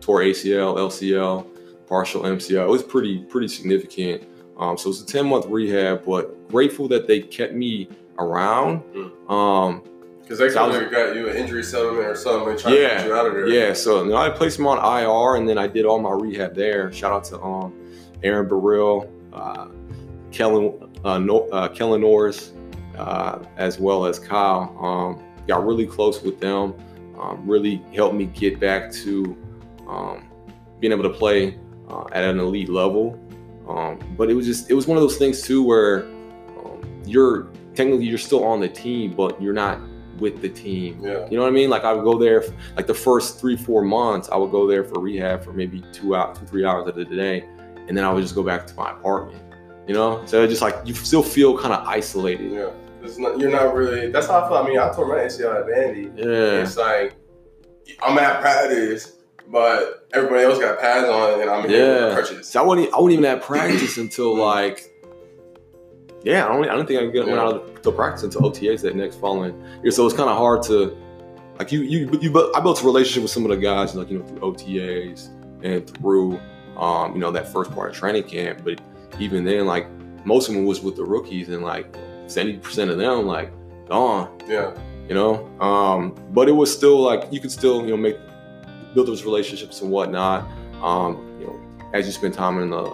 tore 0.00 0.20
ACL, 0.20 0.76
LCL, 0.76 1.46
partial 1.86 2.22
MCL, 2.22 2.64
it 2.64 2.68
was 2.68 2.82
pretty 2.82 3.24
pretty 3.24 3.48
significant. 3.48 4.24
Um, 4.58 4.76
so 4.76 4.90
it's 4.90 5.00
a 5.00 5.06
10 5.06 5.26
month 5.26 5.46
rehab, 5.46 6.04
but 6.04 6.48
grateful 6.48 6.86
that 6.88 7.06
they 7.06 7.20
kept 7.20 7.54
me 7.54 7.88
around. 8.18 8.82
Mm-hmm. 8.92 9.32
Um, 9.32 9.82
because 10.24 10.38
they 10.38 10.48
could 10.48 10.82
have 10.82 10.90
got 10.90 11.14
you 11.14 11.28
an 11.28 11.36
injury 11.36 11.62
settlement 11.62 12.06
or 12.06 12.16
something 12.16 12.56
trying 12.56 12.74
yeah, 12.74 12.88
to 12.88 12.94
get 12.94 13.06
you 13.06 13.14
out 13.14 13.26
of 13.26 13.34
there. 13.34 13.46
Yeah, 13.46 13.74
so 13.74 14.02
know, 14.04 14.16
I 14.16 14.30
placed 14.30 14.58
him 14.58 14.66
on 14.66 14.78
IR 14.78 15.36
and 15.36 15.46
then 15.46 15.58
I 15.58 15.66
did 15.66 15.84
all 15.84 15.98
my 15.98 16.12
rehab 16.12 16.54
there. 16.54 16.90
Shout 16.92 17.12
out 17.12 17.24
to 17.24 17.42
um, 17.42 17.74
Aaron 18.22 18.48
Burrell, 18.48 19.10
uh, 19.34 19.68
Kellen, 20.32 20.90
uh, 21.04 21.18
no, 21.18 21.46
uh, 21.50 21.68
Kellen 21.68 22.00
Norris, 22.00 22.52
uh, 22.96 23.40
as 23.58 23.78
well 23.78 24.06
as 24.06 24.18
Kyle. 24.18 24.74
Um, 24.80 25.22
got 25.46 25.66
really 25.66 25.86
close 25.86 26.22
with 26.22 26.40
them. 26.40 26.74
Um, 27.20 27.46
really 27.46 27.82
helped 27.94 28.14
me 28.14 28.24
get 28.24 28.58
back 28.58 28.90
to 28.92 29.36
um, 29.86 30.30
being 30.80 30.92
able 30.92 31.02
to 31.02 31.10
play 31.10 31.58
uh, 31.88 32.04
at 32.12 32.24
an 32.24 32.40
elite 32.40 32.70
level. 32.70 33.20
Um, 33.68 33.98
but 34.16 34.30
it 34.30 34.34
was 34.34 34.46
just 34.46 34.70
it 34.70 34.74
was 34.74 34.86
one 34.86 34.96
of 34.96 35.02
those 35.02 35.16
things 35.16 35.42
too 35.42 35.62
where 35.62 36.04
um, 36.58 36.82
you're 37.06 37.48
technically 37.74 38.06
you're 38.06 38.18
still 38.18 38.44
on 38.44 38.60
the 38.60 38.68
team, 38.68 39.14
but 39.14 39.40
you're 39.40 39.54
not 39.54 39.80
with 40.18 40.40
the 40.42 40.48
team. 40.48 41.00
Yeah. 41.02 41.28
You 41.28 41.36
know 41.36 41.42
what 41.42 41.48
I 41.48 41.52
mean? 41.52 41.70
Like 41.70 41.84
I 41.84 41.92
would 41.92 42.04
go 42.04 42.18
there, 42.18 42.44
like 42.76 42.86
the 42.86 42.94
first 42.94 43.40
three, 43.40 43.56
four 43.56 43.82
months, 43.82 44.28
I 44.30 44.36
would 44.36 44.50
go 44.50 44.66
there 44.66 44.84
for 44.84 45.00
rehab 45.00 45.44
for 45.44 45.52
maybe 45.52 45.82
two 45.92 46.14
out, 46.14 46.36
two, 46.36 46.46
three 46.46 46.64
hours 46.64 46.88
of 46.88 46.94
the 46.94 47.04
day, 47.04 47.44
and 47.88 47.96
then 47.96 48.04
I 48.04 48.12
would 48.12 48.22
just 48.22 48.34
go 48.34 48.42
back 48.42 48.66
to 48.66 48.74
my 48.74 48.90
apartment. 48.90 49.42
You 49.86 49.94
know, 49.94 50.24
so 50.24 50.46
just 50.46 50.62
like 50.62 50.76
you 50.84 50.94
still 50.94 51.22
feel 51.22 51.58
kind 51.58 51.74
of 51.74 51.86
isolated. 51.86 52.50
Yeah, 52.50 52.70
not, 53.18 53.38
you're 53.38 53.50
not 53.50 53.74
really. 53.74 54.10
That's 54.10 54.28
how 54.28 54.42
I 54.42 54.48
feel. 54.48 54.56
I 54.56 54.66
mean, 54.66 54.78
I 54.78 54.90
tore 54.92 55.06
my 55.06 55.16
ACL 55.16 55.60
at 55.60 55.66
Vandy. 55.66 56.16
Yeah, 56.16 56.62
it's 56.62 56.78
like 56.78 57.16
I'm 58.02 58.16
at 58.18 58.40
practice, 58.40 59.18
but 59.48 60.08
everybody 60.14 60.44
else 60.44 60.58
got 60.58 60.80
pads 60.80 61.06
on, 61.06 61.40
and 61.40 61.50
I'm 61.50 61.70
yeah. 61.70 62.14
crutches. 62.14 62.48
So 62.48 62.62
I 62.62 62.66
wasn't. 62.66 62.94
I 62.94 62.98
wasn't 62.98 63.12
even 63.12 63.24
at 63.26 63.42
practice 63.42 63.98
until 63.98 64.32
mm-hmm. 64.32 64.40
like. 64.40 64.90
Yeah, 66.24 66.46
I 66.46 66.48
don't. 66.48 66.64
I 66.64 66.74
don't 66.74 66.86
think 66.86 67.00
I 67.00 67.06
get 67.06 67.26
went 67.26 67.38
out 67.38 67.54
of 67.54 67.82
to 67.82 67.92
practice 67.92 68.22
until 68.22 68.42
OTAs 68.42 68.80
that 68.82 68.96
next 68.96 69.16
following 69.16 69.60
year. 69.82 69.92
So 69.92 70.06
it's 70.06 70.16
kind 70.16 70.30
of 70.30 70.38
hard 70.38 70.62
to, 70.64 70.96
like 71.58 71.70
you, 71.70 71.82
you, 71.82 72.18
you. 72.18 72.52
I 72.54 72.60
built 72.60 72.82
a 72.82 72.86
relationship 72.86 73.22
with 73.22 73.30
some 73.30 73.44
of 73.44 73.50
the 73.50 73.58
guys, 73.58 73.94
like 73.94 74.10
you 74.10 74.18
know, 74.18 74.26
through 74.26 74.40
OTAs 74.40 75.28
and 75.62 75.88
through 75.98 76.40
um, 76.78 77.12
you 77.12 77.20
know, 77.20 77.30
that 77.30 77.46
first 77.48 77.70
part 77.72 77.90
of 77.90 77.96
training 77.96 78.24
camp. 78.24 78.62
But 78.64 78.80
even 79.20 79.44
then, 79.44 79.66
like 79.66 79.86
most 80.24 80.48
of 80.48 80.54
them 80.54 80.64
was 80.64 80.80
with 80.80 80.96
the 80.96 81.04
rookies, 81.04 81.50
and 81.50 81.62
like 81.62 81.94
seventy 82.26 82.56
percent 82.56 82.90
of 82.90 82.96
them 82.96 83.26
like 83.26 83.52
gone. 83.86 84.40
Yeah. 84.48 84.74
you 85.06 85.14
know. 85.14 85.46
Um, 85.60 86.14
but 86.30 86.48
it 86.48 86.52
was 86.52 86.72
still 86.72 87.00
like 87.00 87.30
you 87.30 87.38
could 87.38 87.52
still 87.52 87.82
you 87.82 87.90
know 87.90 87.98
make 87.98 88.16
build 88.94 89.08
those 89.08 89.24
relationships 89.24 89.82
and 89.82 89.90
whatnot. 89.90 90.48
Um, 90.82 91.38
you 91.38 91.46
know, 91.48 91.60
as 91.92 92.06
you 92.06 92.12
spend 92.12 92.32
time 92.32 92.60
in 92.60 92.70
the 92.70 92.90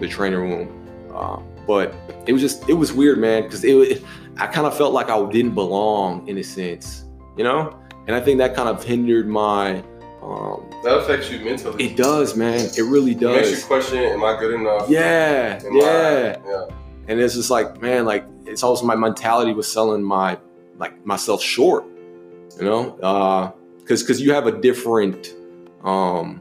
the 0.00 0.08
training 0.08 0.38
room. 0.38 0.80
Uh, 1.14 1.40
but 1.66 1.94
it 2.26 2.32
was 2.32 2.42
just 2.42 2.68
it 2.68 2.74
was 2.74 2.92
weird, 2.92 3.18
man, 3.18 3.44
because 3.44 3.64
it, 3.64 4.02
I 4.36 4.46
kind 4.46 4.66
of 4.66 4.76
felt 4.76 4.92
like 4.92 5.10
I 5.10 5.30
didn't 5.30 5.54
belong 5.54 6.26
in 6.28 6.38
a 6.38 6.44
sense, 6.44 7.04
you 7.36 7.44
know. 7.44 7.78
And 8.06 8.14
I 8.14 8.20
think 8.20 8.38
that 8.38 8.54
kind 8.54 8.68
of 8.68 8.82
hindered 8.82 9.28
my. 9.28 9.82
Um, 10.22 10.70
that 10.82 10.98
affects 10.98 11.30
you 11.30 11.40
mentally. 11.40 11.84
It 11.84 11.96
does, 11.96 12.36
man. 12.36 12.60
It 12.76 12.82
really 12.82 13.14
does. 13.14 13.36
It 13.36 13.50
makes 13.50 13.60
you 13.60 13.66
question: 13.66 13.98
Am 13.98 14.24
I 14.24 14.38
good 14.38 14.54
enough? 14.54 14.88
Yeah, 14.88 15.60
yeah, 15.70 16.36
yeah. 16.46 16.66
And 17.08 17.20
it's 17.20 17.34
just 17.34 17.50
like, 17.50 17.80
man, 17.82 18.04
like 18.04 18.24
it's 18.46 18.62
also 18.62 18.86
my 18.86 18.94
mentality 18.94 19.52
was 19.52 19.70
selling 19.70 20.02
my 20.02 20.38
like 20.78 21.04
myself 21.04 21.42
short, 21.42 21.84
you 22.58 22.64
know, 22.64 22.90
because 22.92 24.02
uh, 24.02 24.04
because 24.04 24.20
you 24.20 24.32
have 24.32 24.46
a 24.46 24.60
different, 24.60 25.34
um, 25.82 26.40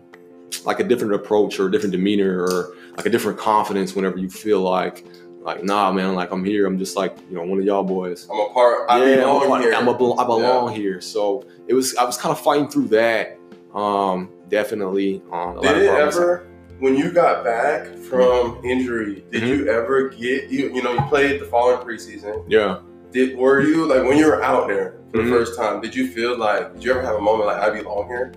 like 0.66 0.80
a 0.80 0.84
different 0.84 1.14
approach 1.14 1.60
or 1.60 1.68
a 1.68 1.72
different 1.72 1.92
demeanor 1.92 2.42
or 2.42 2.76
like 2.96 3.06
a 3.06 3.10
different 3.10 3.38
confidence 3.38 3.96
whenever 3.96 4.18
you 4.18 4.30
feel 4.30 4.62
like 4.62 5.06
like 5.42 5.64
nah 5.64 5.92
man 5.92 6.16
like 6.16 6.32
i'm 6.32 6.44
here 6.44 6.66
i'm 6.66 6.78
just 6.78 6.96
like 6.96 7.18
you 7.30 7.36
know 7.36 7.44
one 7.44 7.60
of 7.60 7.66
y'all 7.66 7.84
boys 7.84 8.28
i'm 8.32 8.40
a 8.40 8.54
part 8.54 8.90
I 8.90 9.06
yeah 9.06 9.16
belong 9.18 9.44
I'm, 9.44 9.52
a, 9.52 9.62
here. 9.62 9.74
I'm 9.74 9.88
a, 9.88 9.92
i 9.92 10.24
belong 10.24 10.70
yeah. 10.70 10.78
here 10.78 11.02
so 11.02 11.46
it 11.68 11.74
was 11.74 11.96
i 11.98 12.04
was 12.04 12.18
kind 12.18 12.32
of 12.32 12.40
fighting 12.40 12.68
through 12.68 12.88
that 12.90 13.38
um 13.74 14.30
definitely 14.48 15.22
um, 15.32 15.60
did 15.62 15.78
it 15.78 15.90
ever 15.90 16.48
when 16.80 16.96
you 16.96 17.12
got 17.12 17.44
back 17.44 17.88
from 17.98 18.60
injury 18.64 19.26
did 19.32 19.44
mm-hmm. 19.44 19.48
you 19.48 19.70
ever 19.70 20.10
get 20.10 20.50
you 20.50 20.74
you 20.74 20.82
know 20.82 20.94
you 20.94 21.02
played 21.04 21.42
the 21.42 21.46
following 21.46 21.86
preseason 21.86 22.44
yeah 22.48 22.80
did 23.12 23.38
were 23.38 23.62
you 23.62 23.86
like 23.86 24.04
when 24.04 24.18
you 24.18 24.26
were 24.26 24.44
out 24.44 24.68
there 24.68 25.00
for 25.12 25.20
mm-hmm. 25.20 25.30
the 25.30 25.36
first 25.36 25.58
time 25.58 25.82
did 25.82 25.94
you 25.94 26.08
feel 26.08 26.38
like 26.38 26.74
did 26.74 26.84
you 26.84 26.92
ever 26.92 27.02
have 27.02 27.16
a 27.16 27.22
moment 27.22 27.48
like 27.48 27.58
i 27.58 27.70
belong 27.70 28.08
here 28.08 28.34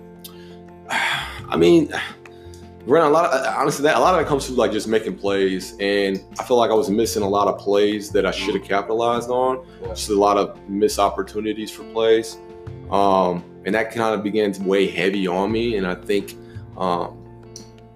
i 0.89 1.55
mean 1.55 1.91
a 2.95 3.09
lot 3.09 3.25
of 3.25 3.55
honestly, 3.55 3.83
that 3.83 3.97
a 3.97 3.99
lot 3.99 4.13
of 4.13 4.19
that 4.19 4.27
comes 4.27 4.47
through 4.47 4.55
like 4.55 4.71
just 4.71 4.87
making 4.87 5.17
plays, 5.17 5.75
and 5.79 6.23
I 6.39 6.43
feel 6.43 6.57
like 6.57 6.71
I 6.71 6.73
was 6.73 6.89
missing 6.89 7.21
a 7.21 7.27
lot 7.27 7.47
of 7.47 7.59
plays 7.59 8.11
that 8.11 8.25
I 8.25 8.31
should 8.31 8.55
have 8.55 8.63
capitalized 8.63 9.29
on. 9.29 9.65
Just 9.89 10.09
a 10.09 10.13
lot 10.13 10.37
of 10.37 10.57
missed 10.69 10.97
opportunities 10.99 11.69
for 11.69 11.83
plays, 11.91 12.37
um, 12.89 13.43
and 13.65 13.75
that 13.75 13.91
kind 13.91 14.15
of 14.15 14.23
began 14.23 14.51
to 14.53 14.63
weigh 14.63 14.87
heavy 14.87 15.27
on 15.27 15.51
me. 15.51 15.75
And 15.75 15.85
I 15.85 15.95
think 15.95 16.35
um, 16.77 17.23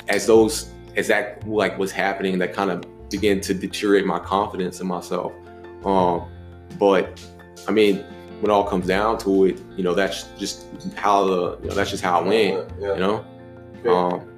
as 0.10 0.28
those 0.28 0.72
as 0.98 1.08
that 1.08 1.48
like 1.48 1.78
was 1.78 1.92
happening, 1.92 2.38
that 2.40 2.54
kind 2.54 2.70
of 2.70 2.84
began 3.10 3.40
to 3.42 3.54
deteriorate 3.54 4.06
my 4.06 4.20
confidence 4.20 4.82
in 4.82 4.88
myself. 4.88 5.32
Um, 5.86 6.30
but 6.78 7.24
I 7.68 7.72
mean, 7.72 7.98
when 8.42 8.52
it 8.52 8.54
all 8.54 8.66
comes 8.66 8.88
down 8.88 9.20
to 9.20 9.46
it, 9.46 9.62
you 9.78 9.84
know, 9.84 9.94
that's 9.94 10.24
just 10.38 10.66
how 10.96 11.26
the 11.26 11.60
you 11.62 11.70
know, 11.70 11.76
that's 11.76 11.92
just 11.92 12.04
how 12.04 12.22
it 12.22 12.28
went. 12.28 12.72
Yeah. 12.80 12.94
You 12.96 13.00
know. 13.00 13.26
Okay. 13.80 13.90
Um, 13.90 14.31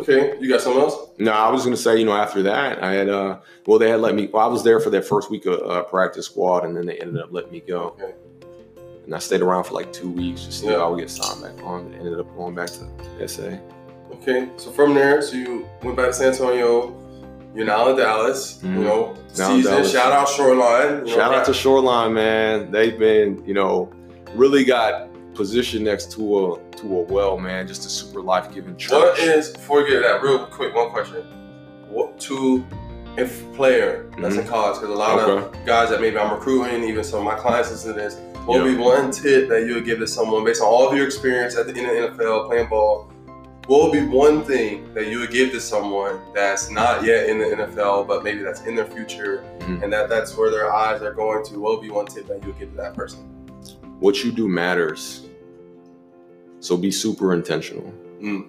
Okay, 0.00 0.36
you 0.40 0.48
got 0.48 0.60
something 0.60 0.82
else? 0.82 1.10
No, 1.18 1.32
I 1.32 1.50
was 1.50 1.64
gonna 1.64 1.76
say, 1.76 1.98
you 1.98 2.04
know, 2.04 2.16
after 2.16 2.42
that, 2.42 2.82
I 2.82 2.92
had, 2.92 3.08
uh, 3.08 3.38
well, 3.66 3.78
they 3.78 3.90
had 3.90 4.00
let 4.00 4.14
me. 4.14 4.26
Well, 4.26 4.42
I 4.42 4.48
was 4.48 4.62
there 4.62 4.80
for 4.80 4.90
that 4.90 5.04
first 5.04 5.30
week 5.30 5.46
of 5.46 5.60
uh, 5.62 5.82
practice 5.84 6.26
squad, 6.26 6.64
and 6.64 6.76
then 6.76 6.86
they 6.86 6.98
ended 6.98 7.22
up 7.22 7.32
letting 7.32 7.52
me 7.52 7.60
go. 7.60 7.96
Okay. 8.00 8.14
And 9.04 9.14
I 9.14 9.18
stayed 9.18 9.40
around 9.40 9.64
for 9.64 9.74
like 9.74 9.92
two 9.92 10.10
weeks 10.10 10.44
just 10.44 10.60
to 10.60 10.66
see 10.66 10.72
yeah. 10.72 10.78
I 10.78 10.88
would 10.88 10.98
get 10.98 11.10
signed 11.10 11.40
back 11.40 11.64
on. 11.64 11.86
And 11.86 11.94
ended 11.94 12.18
up 12.18 12.36
going 12.36 12.54
back 12.54 12.68
to 12.70 13.28
SA. 13.28 13.58
Okay, 14.12 14.48
so 14.56 14.70
from 14.72 14.94
there, 14.94 15.22
so 15.22 15.36
you 15.36 15.68
went 15.82 15.96
back 15.96 16.08
to 16.08 16.12
San 16.12 16.32
Antonio. 16.32 16.94
You're 17.54 17.66
now 17.66 17.88
in 17.88 17.96
Dallas. 17.96 18.58
Mm-hmm. 18.58 18.78
You 18.78 18.84
know, 18.84 19.16
now 19.38 19.48
season. 19.48 19.84
Shout 19.86 20.12
out 20.12 20.28
Shoreline. 20.28 21.06
Shout 21.06 21.30
know, 21.30 21.38
out 21.38 21.46
to 21.46 21.54
Shoreline, 21.54 22.12
man. 22.12 22.70
They've 22.70 22.98
been, 22.98 23.42
you 23.46 23.54
know, 23.54 23.90
really 24.34 24.64
got 24.64 25.08
positioned 25.36 25.84
next 25.84 26.10
to 26.12 26.54
a 26.54 26.76
to 26.76 26.98
a 26.98 27.02
well, 27.02 27.38
man. 27.38 27.66
Just 27.68 27.86
a 27.86 27.88
super 27.88 28.20
life 28.20 28.52
giving 28.52 28.76
church. 28.76 28.92
What 28.92 29.18
is 29.18 29.50
before 29.50 29.82
we 29.82 29.90
get 29.90 30.02
that 30.02 30.22
real 30.22 30.46
quick? 30.46 30.74
One 30.74 30.90
question: 30.90 31.22
What 31.88 32.18
to 32.20 32.66
if 33.16 33.52
player 33.54 34.10
that's 34.18 34.34
mm-hmm. 34.34 34.40
in 34.40 34.46
college? 34.48 34.80
Because 34.80 34.90
a 34.90 34.98
lot 34.98 35.18
okay. 35.18 35.58
of 35.58 35.66
guys 35.66 35.90
that 35.90 36.00
maybe 36.00 36.18
I'm 36.18 36.32
recruiting, 36.32 36.84
even 36.84 37.04
some 37.04 37.20
of 37.20 37.24
my 37.24 37.36
clients 37.36 37.70
listen 37.70 37.94
to 37.94 38.00
this. 38.00 38.16
What 38.46 38.62
would 38.62 38.76
be 38.76 38.80
one 38.80 39.10
tip 39.10 39.48
that 39.48 39.66
you 39.66 39.74
would 39.74 39.84
give 39.84 39.98
to 39.98 40.06
someone 40.06 40.44
based 40.44 40.62
on 40.62 40.68
all 40.68 40.88
of 40.88 40.96
your 40.96 41.04
experience 41.04 41.56
at 41.56 41.66
the, 41.66 41.74
in 41.74 41.84
the 41.84 42.08
NFL 42.08 42.46
playing 42.46 42.68
ball? 42.68 43.10
What 43.66 43.82
would 43.82 43.92
be 43.92 44.06
one 44.06 44.44
thing 44.44 44.94
that 44.94 45.08
you 45.08 45.18
would 45.18 45.32
give 45.32 45.50
to 45.50 45.60
someone 45.60 46.20
that's 46.32 46.70
not 46.70 47.02
yet 47.02 47.28
in 47.28 47.38
the 47.38 47.44
NFL, 47.46 48.06
but 48.06 48.22
maybe 48.22 48.44
that's 48.44 48.60
in 48.60 48.76
their 48.76 48.86
future, 48.86 49.42
mm-hmm. 49.58 49.82
and 49.82 49.92
that 49.92 50.08
that's 50.08 50.36
where 50.36 50.52
their 50.52 50.72
eyes 50.72 51.02
are 51.02 51.12
going 51.12 51.44
to? 51.46 51.58
What 51.58 51.72
would 51.72 51.82
be 51.82 51.90
one 51.90 52.06
tip 52.06 52.28
that 52.28 52.40
you 52.42 52.52
would 52.52 52.58
give 52.60 52.70
to 52.70 52.76
that 52.76 52.94
person? 52.94 53.35
What 54.00 54.22
you 54.24 54.32
do 54.32 54.48
matters. 54.48 55.26
So 56.60 56.76
be 56.76 56.90
super 56.90 57.32
intentional. 57.32 57.92
Mm. 58.20 58.48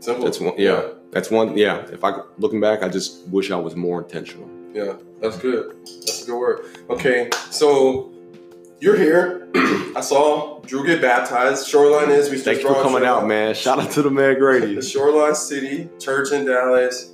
Simple. 0.00 0.24
That's 0.24 0.40
one. 0.40 0.54
Yeah, 0.56 0.72
yeah, 0.82 0.88
that's 1.10 1.30
one. 1.30 1.56
Yeah. 1.56 1.86
If 1.92 2.04
I 2.04 2.20
looking 2.38 2.60
back, 2.60 2.82
I 2.82 2.88
just 2.88 3.26
wish 3.28 3.50
I 3.50 3.56
was 3.56 3.74
more 3.76 4.02
intentional. 4.02 4.48
Yeah, 4.72 4.94
that's 5.20 5.38
good. 5.38 5.76
That's 5.84 6.22
a 6.22 6.26
good 6.26 6.38
word. 6.38 6.66
Okay, 6.90 7.30
so 7.50 8.12
you're 8.80 8.96
here. 8.96 9.48
I 9.96 10.00
saw 10.00 10.60
Drew 10.60 10.86
get 10.86 11.00
baptized. 11.00 11.66
Shoreline 11.66 12.10
is. 12.10 12.30
We 12.30 12.38
Thanks 12.38 12.62
for 12.62 12.74
coming 12.74 13.04
out, 13.04 13.26
man. 13.26 13.54
Shout 13.54 13.80
out 13.80 13.90
to 13.92 14.02
the 14.02 14.10
man 14.10 14.38
Grady. 14.38 14.76
the 14.76 14.82
Shoreline 14.94 15.34
City 15.34 15.88
Church 15.98 16.32
in 16.32 16.44
Dallas. 16.44 17.12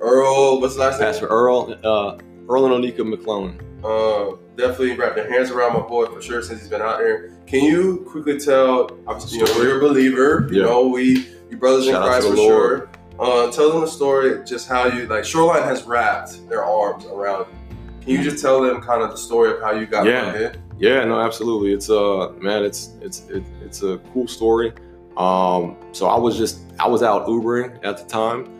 Earl, 0.00 0.60
what's 0.60 0.74
the 0.74 0.80
last 0.80 1.00
name? 1.00 1.08
Pastor 1.08 1.26
Earl. 1.26 1.74
Uh, 1.82 2.18
Earl 2.48 2.66
and 2.72 2.84
Onika 2.84 3.08
McClellan. 3.08 3.58
Uh, 3.82 4.36
definitely 4.56 4.96
wrap 4.96 5.14
their 5.14 5.30
hands 5.30 5.50
around 5.50 5.74
my 5.74 5.80
boy 5.80 6.06
for 6.06 6.20
sure 6.20 6.42
since 6.42 6.60
he's 6.60 6.68
been 6.68 6.82
out 6.82 6.98
there. 6.98 7.30
Can 7.46 7.64
you 7.64 8.06
quickly 8.10 8.38
tell? 8.38 8.90
Obviously, 9.06 9.38
you 9.38 9.44
know, 9.44 9.52
we're 9.56 9.78
a 9.78 9.80
believer. 9.80 10.48
You 10.50 10.60
yeah. 10.60 10.66
know, 10.66 10.88
we 10.88 11.26
you 11.50 11.56
brothers 11.56 11.86
Shout 11.86 12.02
in 12.02 12.08
Christ 12.08 12.28
for 12.28 12.34
Lord. 12.34 12.78
sure. 12.78 12.90
Uh, 13.18 13.50
tell 13.50 13.70
them 13.70 13.80
the 13.80 13.86
story, 13.86 14.44
just 14.44 14.68
how 14.68 14.86
you 14.86 15.06
like. 15.06 15.24
Shoreline 15.24 15.62
has 15.62 15.84
wrapped 15.84 16.48
their 16.48 16.64
arms 16.64 17.06
around 17.06 17.46
you. 17.50 17.76
Can 18.02 18.10
you 18.12 18.30
just 18.30 18.42
tell 18.42 18.62
them 18.62 18.80
kind 18.82 19.02
of 19.02 19.10
the 19.10 19.16
story 19.16 19.52
of 19.52 19.60
how 19.60 19.72
you 19.72 19.86
got 19.86 20.06
yeah. 20.06 20.52
Yeah, 20.78 21.04
no, 21.04 21.18
absolutely. 21.20 21.72
It's 21.72 21.88
uh 21.88 22.32
man, 22.38 22.62
it's 22.64 22.90
it's 23.00 23.28
it, 23.30 23.44
it's 23.62 23.82
a 23.82 23.98
cool 24.12 24.28
story. 24.28 24.72
Um, 25.16 25.76
so 25.92 26.06
I 26.06 26.18
was 26.18 26.36
just 26.36 26.60
I 26.78 26.86
was 26.86 27.02
out 27.02 27.26
Ubering 27.26 27.82
at 27.84 27.96
the 27.96 28.04
time. 28.04 28.52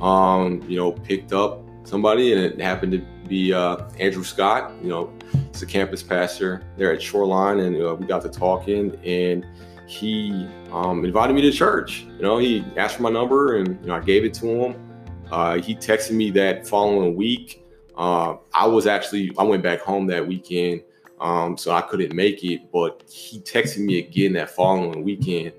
Um, 0.00 0.62
you 0.68 0.78
know, 0.78 0.92
picked 0.92 1.32
up 1.32 1.60
somebody 1.84 2.32
and 2.32 2.40
it 2.40 2.60
happened 2.60 2.92
to 2.92 3.04
be 3.28 3.52
uh, 3.52 3.84
Andrew 3.98 4.24
Scott. 4.24 4.72
You 4.82 4.88
know, 4.88 5.12
he's 5.52 5.62
a 5.62 5.66
campus 5.66 6.02
pastor 6.02 6.62
there 6.76 6.92
at 6.92 7.02
Shoreline, 7.02 7.60
and 7.60 7.76
uh, 7.76 7.94
we 7.94 8.06
got 8.06 8.22
to 8.22 8.28
talking, 8.28 8.94
and 9.04 9.46
he 9.86 10.48
um, 10.70 11.04
invited 11.04 11.34
me 11.34 11.42
to 11.42 11.50
church. 11.50 12.06
You 12.16 12.22
know, 12.22 12.38
he 12.38 12.64
asked 12.76 12.96
for 12.96 13.02
my 13.02 13.10
number, 13.10 13.56
and 13.56 13.80
you 13.80 13.88
know, 13.88 13.94
I 13.94 14.00
gave 14.00 14.24
it 14.24 14.34
to 14.34 14.46
him. 14.46 14.88
Uh, 15.30 15.58
he 15.58 15.74
texted 15.74 16.12
me 16.12 16.30
that 16.32 16.66
following 16.66 17.16
week. 17.16 17.64
Uh, 17.96 18.36
I 18.54 18.66
was 18.66 18.86
actually 18.86 19.32
I 19.38 19.42
went 19.42 19.62
back 19.62 19.80
home 19.80 20.06
that 20.08 20.26
weekend, 20.26 20.82
um, 21.20 21.56
so 21.56 21.72
I 21.72 21.80
couldn't 21.80 22.14
make 22.14 22.44
it. 22.44 22.70
But 22.70 23.02
he 23.10 23.40
texted 23.40 23.78
me 23.78 23.98
again 23.98 24.34
that 24.34 24.50
following 24.50 25.02
weekend, 25.02 25.52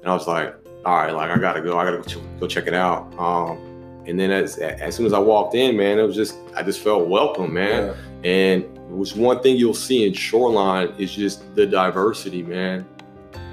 and 0.00 0.10
I 0.10 0.14
was 0.14 0.26
like, 0.26 0.54
"All 0.84 0.96
right, 0.96 1.12
like 1.12 1.30
I 1.30 1.38
gotta 1.38 1.60
go. 1.60 1.78
I 1.78 1.84
gotta 1.84 1.98
go, 1.98 2.02
ch- 2.04 2.40
go 2.40 2.46
check 2.46 2.66
it 2.66 2.74
out." 2.74 3.16
Um, 3.18 3.58
and 4.06 4.18
then 4.18 4.30
as 4.30 4.58
as 4.58 4.94
soon 4.94 5.06
as 5.06 5.12
I 5.12 5.18
walked 5.18 5.54
in, 5.54 5.76
man, 5.76 5.98
it 5.98 6.02
was 6.02 6.16
just 6.16 6.36
I 6.54 6.62
just 6.62 6.80
felt 6.80 7.08
welcome, 7.08 7.52
man. 7.54 7.94
Yeah. 8.22 8.30
And 8.30 8.73
was 8.88 9.14
one 9.14 9.42
thing 9.42 9.56
you'll 9.56 9.74
see 9.74 10.06
in 10.06 10.12
Shoreline 10.12 10.94
is 10.98 11.14
just 11.14 11.54
the 11.54 11.66
diversity, 11.66 12.42
man. 12.42 12.86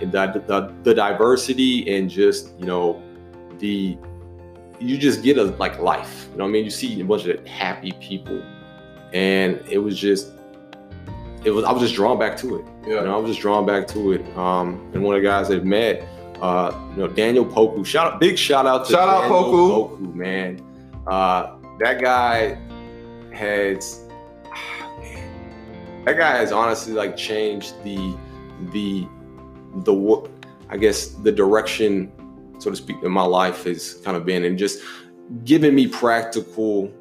And 0.01 0.11
that 0.11 0.47
the, 0.47 0.73
the 0.83 0.93
diversity 0.93 1.95
and 1.95 2.09
just, 2.09 2.57
you 2.59 2.65
know, 2.65 3.01
the 3.59 3.97
you 4.79 4.97
just 4.97 5.21
get 5.21 5.37
a 5.37 5.43
like 5.43 5.79
life. 5.79 6.27
You 6.31 6.37
know 6.37 6.45
what 6.45 6.49
I 6.49 6.53
mean? 6.53 6.65
You 6.65 6.71
see 6.71 6.99
a 7.01 7.05
bunch 7.05 7.25
of 7.25 7.45
happy 7.45 7.91
people. 7.93 8.43
And 9.13 9.61
it 9.69 9.77
was 9.77 9.97
just 9.97 10.31
it 11.43 11.51
was 11.51 11.65
I 11.65 11.71
was 11.71 11.81
just 11.81 11.95
drawn 11.95 12.17
back 12.17 12.37
to 12.37 12.57
it. 12.57 12.65
Yeah. 12.83 12.95
You 12.95 13.03
know, 13.03 13.15
I 13.15 13.17
was 13.17 13.29
just 13.29 13.41
drawn 13.41 13.65
back 13.65 13.87
to 13.89 14.13
it. 14.13 14.37
Um, 14.37 14.91
and 14.93 15.03
one 15.03 15.15
of 15.15 15.21
the 15.21 15.27
guys 15.27 15.51
I 15.51 15.59
met 15.59 16.07
uh, 16.41 16.75
you 16.91 16.97
know, 16.97 17.07
Daniel 17.07 17.45
Poku. 17.45 17.85
Shout 17.85 18.13
out, 18.13 18.19
big 18.19 18.37
shout 18.37 18.65
out 18.65 18.85
to 18.85 18.91
shout 18.91 19.21
Daniel 19.21 19.39
out 19.39 19.45
Poku. 19.45 19.99
Poku, 19.99 20.15
man. 20.15 20.59
Uh, 21.07 21.55
that 21.79 22.01
guy 22.01 22.57
has, 23.31 24.00
that 26.05 26.17
guy 26.17 26.37
has 26.37 26.51
honestly 26.51 26.93
like 26.93 27.15
changed 27.15 27.73
the 27.83 28.15
the 28.71 29.07
the 29.83 30.29
I 30.69 30.77
guess 30.77 31.07
the 31.07 31.31
direction, 31.31 32.11
so 32.59 32.69
to 32.69 32.75
speak, 32.75 32.97
in 33.03 33.11
my 33.11 33.23
life 33.23 33.65
has 33.65 33.95
kind 34.05 34.15
of 34.17 34.25
been, 34.25 34.45
and 34.45 34.57
just 34.57 34.81
giving 35.43 35.75
me 35.75 35.87
practical, 35.87 36.91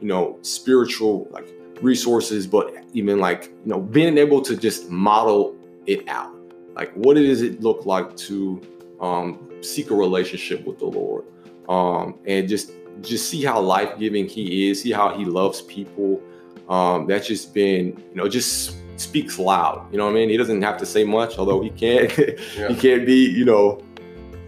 you 0.00 0.06
know, 0.06 0.38
spiritual 0.42 1.28
like 1.30 1.48
resources, 1.82 2.46
but 2.46 2.72
even 2.92 3.18
like 3.18 3.52
you 3.64 3.72
know, 3.72 3.80
being 3.80 4.16
able 4.16 4.40
to 4.42 4.56
just 4.56 4.90
model 4.90 5.54
it 5.86 6.08
out. 6.08 6.32
Like, 6.74 6.92
what 6.94 7.14
does 7.14 7.42
it 7.42 7.60
look 7.62 7.86
like 7.86 8.16
to 8.18 8.60
um, 9.00 9.50
seek 9.60 9.90
a 9.90 9.94
relationship 9.94 10.66
with 10.66 10.78
the 10.78 10.86
Lord, 10.86 11.24
um, 11.68 12.18
and 12.26 12.48
just 12.48 12.72
just 13.02 13.28
see 13.28 13.44
how 13.44 13.60
life 13.60 13.98
giving 13.98 14.26
He 14.26 14.70
is, 14.70 14.82
see 14.82 14.92
how 14.92 15.16
He 15.16 15.24
loves 15.24 15.62
people. 15.62 16.22
Um, 16.68 17.06
that's 17.06 17.26
just 17.26 17.54
been, 17.54 18.02
you 18.10 18.14
know, 18.14 18.28
just 18.28 18.76
speaks 18.98 19.38
loud. 19.38 19.86
You 19.92 19.98
know 19.98 20.04
what 20.06 20.12
I 20.12 20.14
mean? 20.14 20.28
He 20.28 20.36
doesn't 20.36 20.62
have 20.62 20.78
to 20.78 20.86
say 20.86 21.04
much, 21.04 21.38
although 21.38 21.62
he 21.62 21.70
can. 21.70 22.10
yeah. 22.56 22.68
he 22.68 22.74
can't 22.74 23.06
be, 23.06 23.30
you 23.30 23.44
know, 23.44 23.82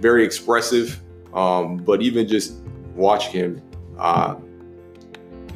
very 0.00 0.24
expressive. 0.24 1.00
Um, 1.34 1.76
but 1.76 2.02
even 2.02 2.26
just 2.26 2.54
watching 2.94 3.32
him, 3.32 3.62
uh, 3.98 4.36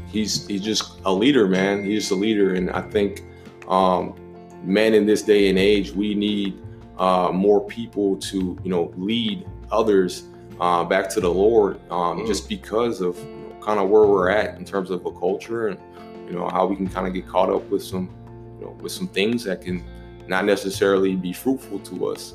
he's 0.08 0.46
he's 0.46 0.62
just 0.62 1.00
a 1.04 1.12
leader, 1.12 1.48
man. 1.48 1.84
He's 1.84 2.02
just 2.02 2.12
a 2.12 2.16
leader, 2.16 2.54
and 2.54 2.70
I 2.70 2.82
think, 2.82 3.24
um, 3.68 4.14
man, 4.62 4.94
in 4.94 5.06
this 5.06 5.22
day 5.22 5.48
and 5.48 5.58
age, 5.58 5.92
we 5.92 6.14
need 6.14 6.60
uh, 6.98 7.30
more 7.32 7.66
people 7.66 8.16
to 8.18 8.58
you 8.62 8.70
know 8.70 8.92
lead 8.96 9.46
others 9.70 10.24
uh, 10.60 10.84
back 10.84 11.08
to 11.10 11.20
the 11.20 11.30
Lord, 11.30 11.80
um, 11.90 12.20
mm. 12.20 12.26
just 12.26 12.48
because 12.48 13.00
of 13.00 13.18
you 13.18 13.24
know, 13.24 13.56
kind 13.60 13.80
of 13.80 13.88
where 13.88 14.04
we're 14.04 14.28
at 14.28 14.58
in 14.58 14.64
terms 14.64 14.90
of 14.90 15.04
a 15.06 15.10
culture 15.12 15.68
and 15.68 15.78
you 16.26 16.32
know 16.32 16.48
how 16.48 16.66
we 16.66 16.76
can 16.76 16.88
kind 16.88 17.06
of 17.06 17.14
get 17.14 17.26
caught 17.26 17.50
up 17.50 17.68
with 17.70 17.82
some 17.82 18.10
you 18.58 18.66
know 18.66 18.72
with 18.80 18.92
some 18.92 19.08
things 19.08 19.44
that 19.44 19.62
can 19.62 19.84
not 20.28 20.44
necessarily 20.44 21.16
be 21.16 21.32
fruitful 21.32 21.78
to 21.80 22.06
us. 22.08 22.34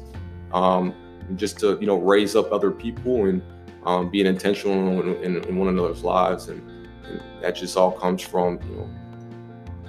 Um, 0.53 0.93
just 1.35 1.59
to 1.59 1.77
you 1.79 1.87
know 1.87 1.97
raise 1.97 2.35
up 2.35 2.51
other 2.51 2.71
people 2.71 3.25
and 3.25 3.41
um, 3.85 4.09
being 4.09 4.25
intentional 4.25 5.01
in, 5.01 5.23
in, 5.23 5.43
in, 5.45 5.57
one 5.57 5.69
another's 5.69 6.03
lives, 6.03 6.49
and, 6.49 6.61
and, 7.05 7.21
that 7.41 7.55
just 7.55 7.77
all 7.77 7.91
comes 7.91 8.21
from 8.21 8.59
you 8.69 8.75
know, 8.75 8.89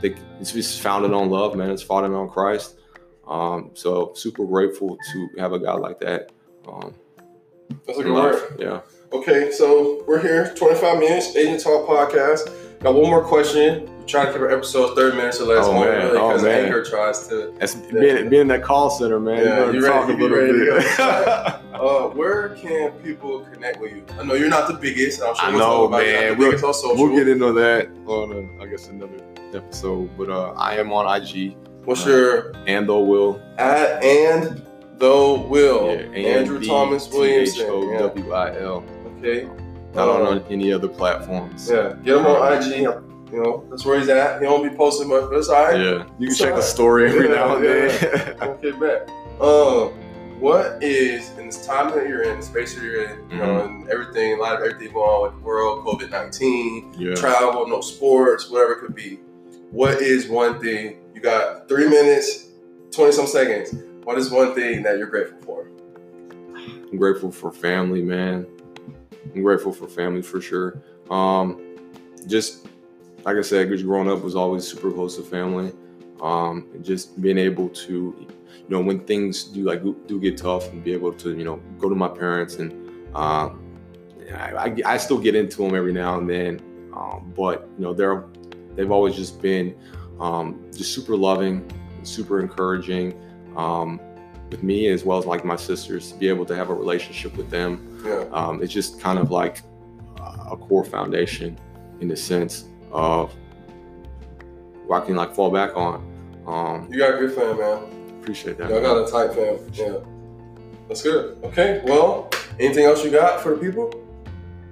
think 0.00 0.16
it's 0.40 0.52
just 0.52 0.80
founded 0.80 1.12
on 1.12 1.30
love, 1.30 1.56
man. 1.56 1.70
It's 1.70 1.82
founded 1.82 2.12
on 2.12 2.28
Christ. 2.28 2.78
Um, 3.26 3.70
so 3.74 4.12
super 4.14 4.44
grateful 4.44 4.98
to 5.12 5.28
have 5.38 5.52
a 5.52 5.58
guy 5.58 5.74
like 5.74 5.98
that. 6.00 6.30
Um, 6.66 6.94
That's 7.86 7.98
a 7.98 8.02
good 8.02 8.12
word. 8.12 8.56
Yeah. 8.58 8.80
Okay, 9.12 9.50
so 9.52 10.04
we're 10.06 10.20
here, 10.20 10.54
25 10.54 10.98
minutes, 10.98 11.34
Agent 11.34 11.62
Talk 11.62 11.88
podcast. 11.88 12.67
Got 12.80 12.94
one 12.94 13.10
more 13.10 13.24
question 13.24 13.86
We 13.98 14.06
try 14.06 14.26
to 14.26 14.32
keep 14.32 14.40
our 14.40 14.50
episodes 14.50 14.94
30 14.94 15.16
minutes 15.16 15.40
or 15.40 15.46
less. 15.46 15.66
Oh, 15.66 15.72
man. 15.72 15.82
Really, 15.82 16.10
because 16.10 16.44
oh, 16.44 16.48
Anchor 16.48 16.84
tries 16.84 17.26
to. 17.28 17.54
That's 17.58 17.74
being, 17.74 18.28
being 18.28 18.42
in 18.42 18.48
that 18.48 18.62
call 18.62 18.90
center, 18.90 19.18
man. 19.18 19.44
Yeah, 19.44 19.70
you 19.72 19.80
talk 19.84 20.08
ready, 20.08 20.22
a 20.22 20.26
little 20.26 20.78
bit. 20.78 21.00
uh, 21.00 22.08
where 22.10 22.50
can 22.50 22.92
people 23.02 23.40
connect 23.40 23.80
with 23.80 23.92
you? 23.92 24.04
I 24.18 24.22
know 24.22 24.34
you're 24.34 24.48
not 24.48 24.68
the 24.68 24.74
biggest. 24.74 25.20
I'm 25.20 25.34
sure 25.34 25.44
I 25.44 25.50
know, 25.50 25.88
man. 25.88 26.38
We'll, 26.38 26.52
we'll, 26.52 27.16
get 27.16 27.28
into 27.28 27.52
that 27.54 27.88
on, 28.06 28.32
a, 28.32 28.62
I 28.62 28.66
guess, 28.66 28.88
another 28.88 29.18
episode. 29.52 30.16
But 30.16 30.30
uh, 30.30 30.52
I 30.52 30.76
am 30.76 30.92
on 30.92 31.20
IG. 31.20 31.56
What's 31.84 32.06
uh, 32.06 32.10
your 32.10 32.52
and 32.66 32.88
though 32.88 33.02
will 33.02 33.40
at 33.56 34.04
and 34.04 34.62
though 34.98 35.40
will 35.40 35.86
yeah, 35.86 36.36
Andrew 36.36 36.62
Thomas 36.62 37.08
Williamson 37.08 37.66
W 37.66 38.32
I 38.32 38.60
L. 38.60 38.84
Okay. 39.18 39.48
Not 39.94 40.08
on 40.08 40.44
any 40.50 40.72
other 40.72 40.88
platforms. 40.88 41.68
Yeah, 41.70 41.94
get 42.04 42.18
him 42.18 42.26
on 42.26 42.62
IG. 42.62 42.86
You 43.32 43.42
know, 43.42 43.64
that's 43.68 43.84
where 43.84 43.98
he's 43.98 44.08
at. 44.08 44.40
He 44.40 44.46
don't 44.46 44.68
be 44.68 44.74
posting 44.74 45.08
much, 45.08 45.28
but 45.28 45.36
it's 45.36 45.48
all 45.48 45.64
right. 45.64 45.78
Yeah, 45.78 46.06
you 46.18 46.28
can 46.28 46.36
check 46.36 46.54
the 46.54 46.62
story 46.62 47.08
every 47.08 47.28
yeah, 47.28 47.34
now 47.34 47.56
and 47.56 47.64
then. 47.64 48.36
okay, 48.42 48.70
bet. 48.72 49.08
Um, 49.40 49.92
what 50.40 50.82
is 50.82 51.36
in 51.36 51.46
this 51.46 51.66
time 51.66 51.90
that 51.94 52.08
you're 52.08 52.22
in, 52.22 52.38
the 52.38 52.46
space 52.46 52.74
that 52.74 52.82
you're 52.82 53.04
in, 53.04 53.10
you 53.10 53.24
mm-hmm. 53.24 53.38
know, 53.38 53.64
and 53.64 53.88
everything, 53.88 54.34
a 54.34 54.36
lot 54.36 54.54
of 54.54 54.60
everything 54.60 54.94
going 54.94 55.10
on 55.10 55.22
with 55.24 55.32
the 55.34 55.46
world, 55.46 55.84
COVID 55.84 56.10
nineteen, 56.10 56.94
yeah. 56.96 57.14
travel, 57.14 57.66
no 57.68 57.80
sports, 57.80 58.48
whatever 58.48 58.74
it 58.74 58.80
could 58.80 58.94
be. 58.94 59.18
What 59.70 60.00
is 60.00 60.28
one 60.28 60.60
thing 60.60 60.98
you 61.14 61.20
got? 61.20 61.68
Three 61.68 61.88
minutes, 61.88 62.48
twenty 62.90 63.12
some 63.12 63.26
seconds. 63.26 63.74
What 64.04 64.16
is 64.16 64.30
one 64.30 64.54
thing 64.54 64.82
that 64.84 64.96
you're 64.96 65.08
grateful 65.08 65.38
for? 65.42 65.70
I'm 66.54 66.96
grateful 66.96 67.30
for 67.30 67.52
family, 67.52 68.00
man. 68.00 68.46
I'm 69.34 69.42
grateful 69.42 69.72
for 69.72 69.88
family 69.88 70.22
for 70.22 70.40
sure. 70.40 70.82
Um, 71.10 71.76
just 72.26 72.66
like 73.24 73.36
I 73.36 73.42
said, 73.42 73.68
just 73.68 73.84
growing 73.84 74.10
up 74.10 74.22
was 74.22 74.36
always 74.36 74.66
super 74.66 74.90
close 74.90 75.16
to 75.16 75.22
family. 75.22 75.72
Um, 76.20 76.68
just 76.82 77.20
being 77.20 77.38
able 77.38 77.68
to, 77.68 77.92
you 77.92 78.68
know, 78.68 78.80
when 78.80 79.00
things 79.00 79.44
do 79.44 79.64
like 79.64 79.82
do 79.82 80.20
get 80.20 80.36
tough, 80.36 80.70
and 80.72 80.82
be 80.82 80.92
able 80.92 81.12
to, 81.12 81.36
you 81.36 81.44
know, 81.44 81.56
go 81.78 81.88
to 81.88 81.94
my 81.94 82.08
parents 82.08 82.56
and 82.56 82.72
um, 83.14 83.64
I, 84.34 84.74
I, 84.84 84.96
still 84.98 85.18
get 85.18 85.34
into 85.34 85.62
them 85.62 85.74
every 85.74 85.92
now 85.92 86.18
and 86.18 86.28
then, 86.28 86.60
um, 86.94 87.32
but 87.36 87.68
you 87.78 87.84
know, 87.84 87.94
they're 87.94 88.24
they've 88.74 88.90
always 88.90 89.14
just 89.14 89.40
been 89.40 89.74
um, 90.20 90.64
just 90.74 90.92
super 90.92 91.16
loving, 91.16 91.70
super 92.02 92.40
encouraging 92.40 93.18
um, 93.56 94.00
with 94.50 94.62
me 94.62 94.88
as 94.88 95.04
well 95.04 95.18
as 95.18 95.26
like 95.26 95.44
my 95.44 95.56
sisters 95.56 96.12
to 96.12 96.18
be 96.18 96.28
able 96.28 96.44
to 96.46 96.56
have 96.56 96.70
a 96.70 96.74
relationship 96.74 97.36
with 97.36 97.50
them. 97.50 97.87
Yeah. 98.04 98.24
Um, 98.32 98.62
it's 98.62 98.72
just 98.72 99.00
kind 99.00 99.18
of 99.18 99.30
like 99.30 99.62
a 100.50 100.56
core 100.56 100.84
foundation 100.84 101.58
in 102.00 102.08
the 102.08 102.16
sense 102.16 102.64
of 102.92 103.34
where 104.86 105.02
I 105.02 105.04
can 105.04 105.16
like 105.16 105.34
fall 105.34 105.50
back 105.50 105.76
on. 105.76 106.04
Um, 106.46 106.88
you 106.90 106.98
got 106.98 107.14
a 107.14 107.18
good 107.18 107.32
fan, 107.32 107.58
man. 107.58 108.20
Appreciate 108.20 108.58
that. 108.58 108.70
Y'all 108.70 108.80
got 108.80 109.06
a 109.06 109.10
tight 109.10 109.34
fan. 109.34 109.58
Yeah. 109.72 109.98
That's 110.88 111.02
good. 111.02 111.38
Okay. 111.44 111.82
Well, 111.84 112.30
anything 112.58 112.84
else 112.86 113.04
you 113.04 113.10
got 113.10 113.42
for 113.42 113.54
the 113.54 113.60
people? 113.60 113.92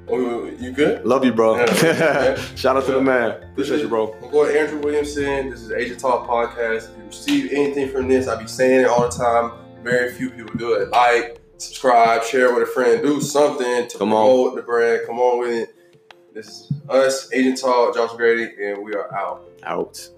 Oh, 0.09 0.47
you 0.47 0.71
good? 0.71 1.05
Love 1.05 1.25
you, 1.25 1.33
bro. 1.33 1.57
Yeah. 1.57 2.37
Shout 2.55 2.77
out 2.77 2.85
yeah. 2.85 2.87
to 2.87 2.93
the 2.93 3.03
man. 3.03 3.43
Appreciate 3.53 3.81
you, 3.81 3.89
bro. 3.89 4.15
I'm 4.23 4.31
going 4.31 4.53
to 4.53 4.61
Andrew 4.61 4.79
Williamson. 4.79 5.51
This 5.51 5.63
is 5.63 5.73
Agent 5.73 5.99
Talk 5.99 6.29
Podcast. 6.29 6.91
If 6.91 6.97
you 6.97 7.05
receive 7.05 7.53
anything 7.53 7.91
from 7.91 8.09
this, 8.09 8.29
I 8.29 8.41
be 8.41 8.47
saying 8.47 8.83
it 8.83 8.87
all 8.87 9.03
the 9.03 9.15
time. 9.15 9.53
Very 9.83 10.13
few 10.13 10.31
people 10.31 10.55
do 10.57 10.75
it. 10.75 10.91
Like, 10.91 11.41
subscribe, 11.59 12.23
share 12.25 12.53
with 12.55 12.63
a 12.69 12.71
friend, 12.71 13.03
do 13.03 13.21
something 13.21 13.89
to 13.89 13.99
Come 13.99 14.09
promote 14.09 14.51
on. 14.51 14.57
the 14.57 14.63
brand. 14.63 15.03
Come 15.07 15.19
on 15.19 15.41
with 15.41 15.51
it. 15.69 15.75
This 16.33 16.49
is 16.49 16.73
us, 16.89 17.33
Agent 17.33 17.59
Talk, 17.61 17.95
Josh 17.95 18.15
Grady, 18.17 18.53
and 18.63 18.85
we 18.85 18.95
are 18.95 19.13
out. 19.15 19.49
Out. 19.63 20.11